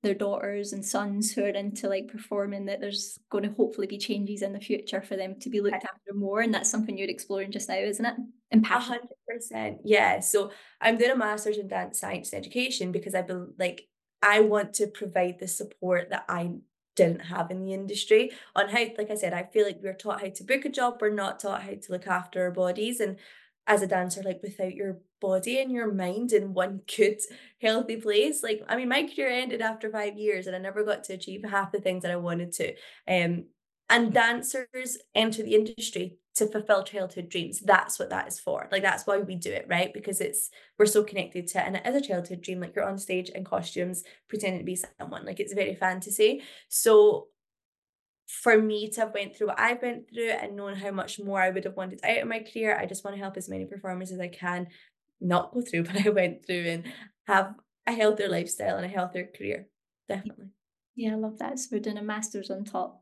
[0.03, 3.97] their daughters and sons who are into like performing, that there's going to hopefully be
[3.97, 6.41] changes in the future for them to be looked after more.
[6.41, 8.15] And that's something you're exploring just now, isn't it?
[8.51, 8.93] And A passion.
[8.93, 9.77] hundred percent.
[9.83, 10.19] Yeah.
[10.19, 13.87] So I'm doing a master's in dance science and education because I bel like
[14.23, 16.51] I want to provide the support that I
[16.95, 20.21] didn't have in the industry on how, like I said, I feel like we're taught
[20.21, 22.99] how to book a job, we're not taught how to look after our bodies.
[22.99, 23.17] And
[23.67, 27.19] as a dancer, like without your body and your mind in one good,
[27.61, 31.03] healthy place, like I mean, my career ended after five years and I never got
[31.05, 32.73] to achieve half the things that I wanted to.
[33.07, 33.45] Um,
[33.89, 37.59] and dancers enter the industry to fulfill childhood dreams.
[37.59, 38.69] That's what that is for.
[38.71, 39.93] Like that's why we do it, right?
[39.93, 40.49] Because it's
[40.79, 41.67] we're so connected to it.
[41.67, 42.61] And it is a childhood dream.
[42.61, 45.25] Like you're on stage in costumes pretending to be someone.
[45.25, 46.41] Like it's very fantasy.
[46.69, 47.27] So
[48.31, 51.41] for me to have went through what I've went through and known how much more
[51.41, 53.65] I would have wanted out of my career, I just want to help as many
[53.65, 54.67] performers as I can
[55.19, 56.83] not go through what I went through and
[57.27, 57.53] have
[57.85, 59.67] a healthier lifestyle and a healthier career.
[60.07, 60.47] Definitely.
[60.95, 61.59] Yeah, I love that.
[61.59, 63.01] So we're doing a master's on top.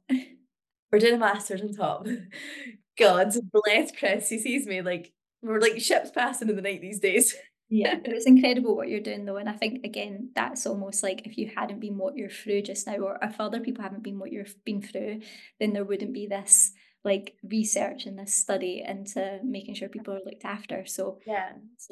[0.92, 2.08] We're doing a master's on top.
[2.98, 4.30] God bless Chris.
[4.30, 7.36] He sees me like we're like ships passing in the night these days.
[7.70, 9.38] Yeah, but it's incredible what you're doing though.
[9.38, 12.88] And I think again, that's almost like if you hadn't been what you're through just
[12.88, 15.22] now, or if other people haven't been what you've been through,
[15.60, 16.72] then there wouldn't be this
[17.06, 20.86] like research and this study into making sure people are looked after.
[20.86, 21.52] So Yeah,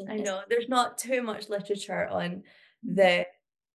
[0.10, 0.42] I know.
[0.50, 2.96] There's not too much literature on mm-hmm.
[2.96, 3.26] the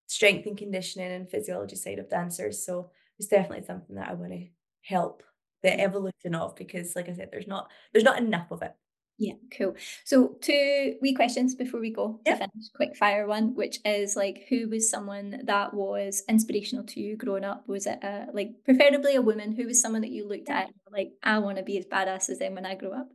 [0.07, 2.67] strength and conditioning and physiology side of dancers.
[2.67, 4.47] So it's definitely something that I want to
[4.83, 5.23] help
[5.63, 5.81] the mm-hmm.
[5.81, 8.75] evolution of because like I said, there's not there's not enough of it.
[9.19, 9.77] Yeah, cool.
[10.05, 12.71] So two wee questions before we go to finish.
[12.75, 17.45] Quick fire one, which is like who was someone that was inspirational to you growing
[17.45, 17.69] up?
[17.69, 19.53] Was it a like preferably a woman?
[19.53, 21.87] Who was someone that you looked at and were like, I want to be as
[21.87, 23.11] badass as them when I grow up?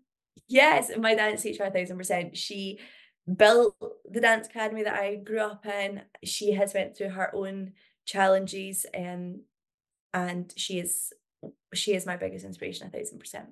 [0.48, 2.38] Yes, my dance teacher, a thousand percent.
[2.38, 2.80] She
[3.36, 3.76] built
[4.10, 6.04] the dance academy that I grew up in.
[6.24, 7.74] She has went through her own
[8.06, 9.42] challenges, and
[10.14, 11.12] and she is
[11.74, 13.48] she is my biggest inspiration, a thousand percent.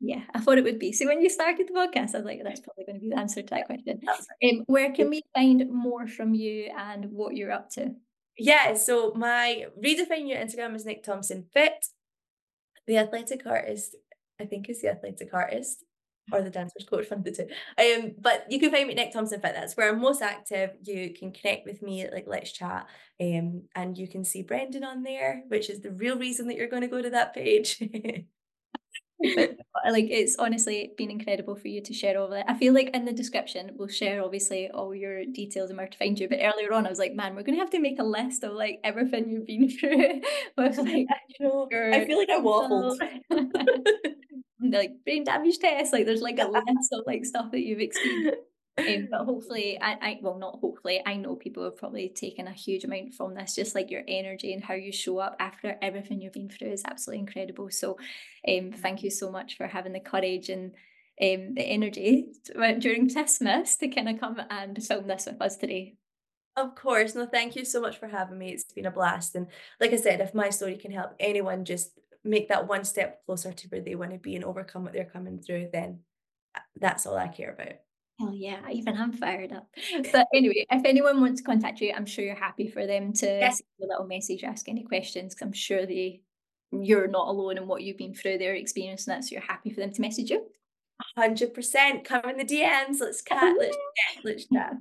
[0.00, 0.92] Yeah, I thought it would be.
[0.92, 3.18] So when you started the podcast, I was like, that's probably going to be the
[3.18, 4.00] answer to that question.
[4.42, 7.94] Um, where can we find more from you and what you're up to?
[8.38, 11.86] Yeah, so my redefine your Instagram is Nic Thomson Fit.
[12.86, 13.94] The athletic artist,
[14.40, 15.84] I think is the athletic artist
[16.32, 17.48] or the dancer's coach, one of the two.
[17.78, 19.52] Um, but you can find me at Nic Thomson Fit.
[19.54, 20.70] That's where I'm most active.
[20.82, 22.86] You can connect with me, like let's chat.
[23.20, 26.68] Um, and you can see Brendan on there, which is the real reason that you're
[26.68, 27.82] going to go to that page.
[29.22, 32.46] But, uh, like it's honestly been incredible for you to share all of that.
[32.48, 35.98] I feel like in the description we'll share obviously all your details and where to
[35.98, 36.28] find you.
[36.28, 38.52] But earlier on I was like, man, we're gonna have to make a list of
[38.52, 40.20] like everything you've been through
[40.56, 41.68] with like I know.
[41.70, 42.96] your I feel like I waffled.
[44.60, 45.92] like brain damage test.
[45.92, 48.38] Like there's like a list of like stuff that you've experienced.
[48.78, 52.52] Um, but hopefully, I, I well, not hopefully, I know people have probably taken a
[52.52, 53.54] huge amount from this.
[53.54, 56.82] Just like your energy and how you show up after everything you've been through is
[56.84, 57.70] absolutely incredible.
[57.70, 57.98] So,
[58.48, 60.72] um, thank you so much for having the courage and
[61.22, 65.56] um, the energy to- during Christmas to kind of come and film this with us
[65.56, 65.96] today.
[66.56, 67.14] Of course.
[67.14, 68.50] No, thank you so much for having me.
[68.50, 69.34] It's been a blast.
[69.34, 69.46] And
[69.80, 71.92] like I said, if my story can help anyone just
[72.24, 75.04] make that one step closer to where they want to be and overcome what they're
[75.04, 76.00] coming through, then
[76.54, 77.76] uh, that's all I care about.
[78.20, 79.66] Hell yeah, even I'm fired up.
[80.12, 83.26] But anyway, if anyone wants to contact you, I'm sure you're happy for them to
[83.26, 86.20] Yes, send a little message, ask any questions, because I'm sure they
[86.72, 88.38] you're not alone in what you've been through.
[88.38, 90.46] They're experiencing that, so you're happy for them to message you.
[91.18, 92.04] 100%.
[92.04, 93.00] Come in the DMs.
[93.00, 93.54] Let's cat.
[93.58, 94.24] Let's chat.
[94.24, 94.72] Let's chat.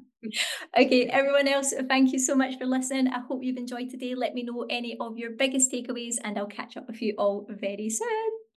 [0.78, 3.08] Okay, everyone else, thank you so much for listening.
[3.08, 4.16] I hope you've enjoyed today.
[4.16, 7.48] Let me know any of your biggest takeaways, and I'll catch up with you all
[7.50, 8.39] very soon.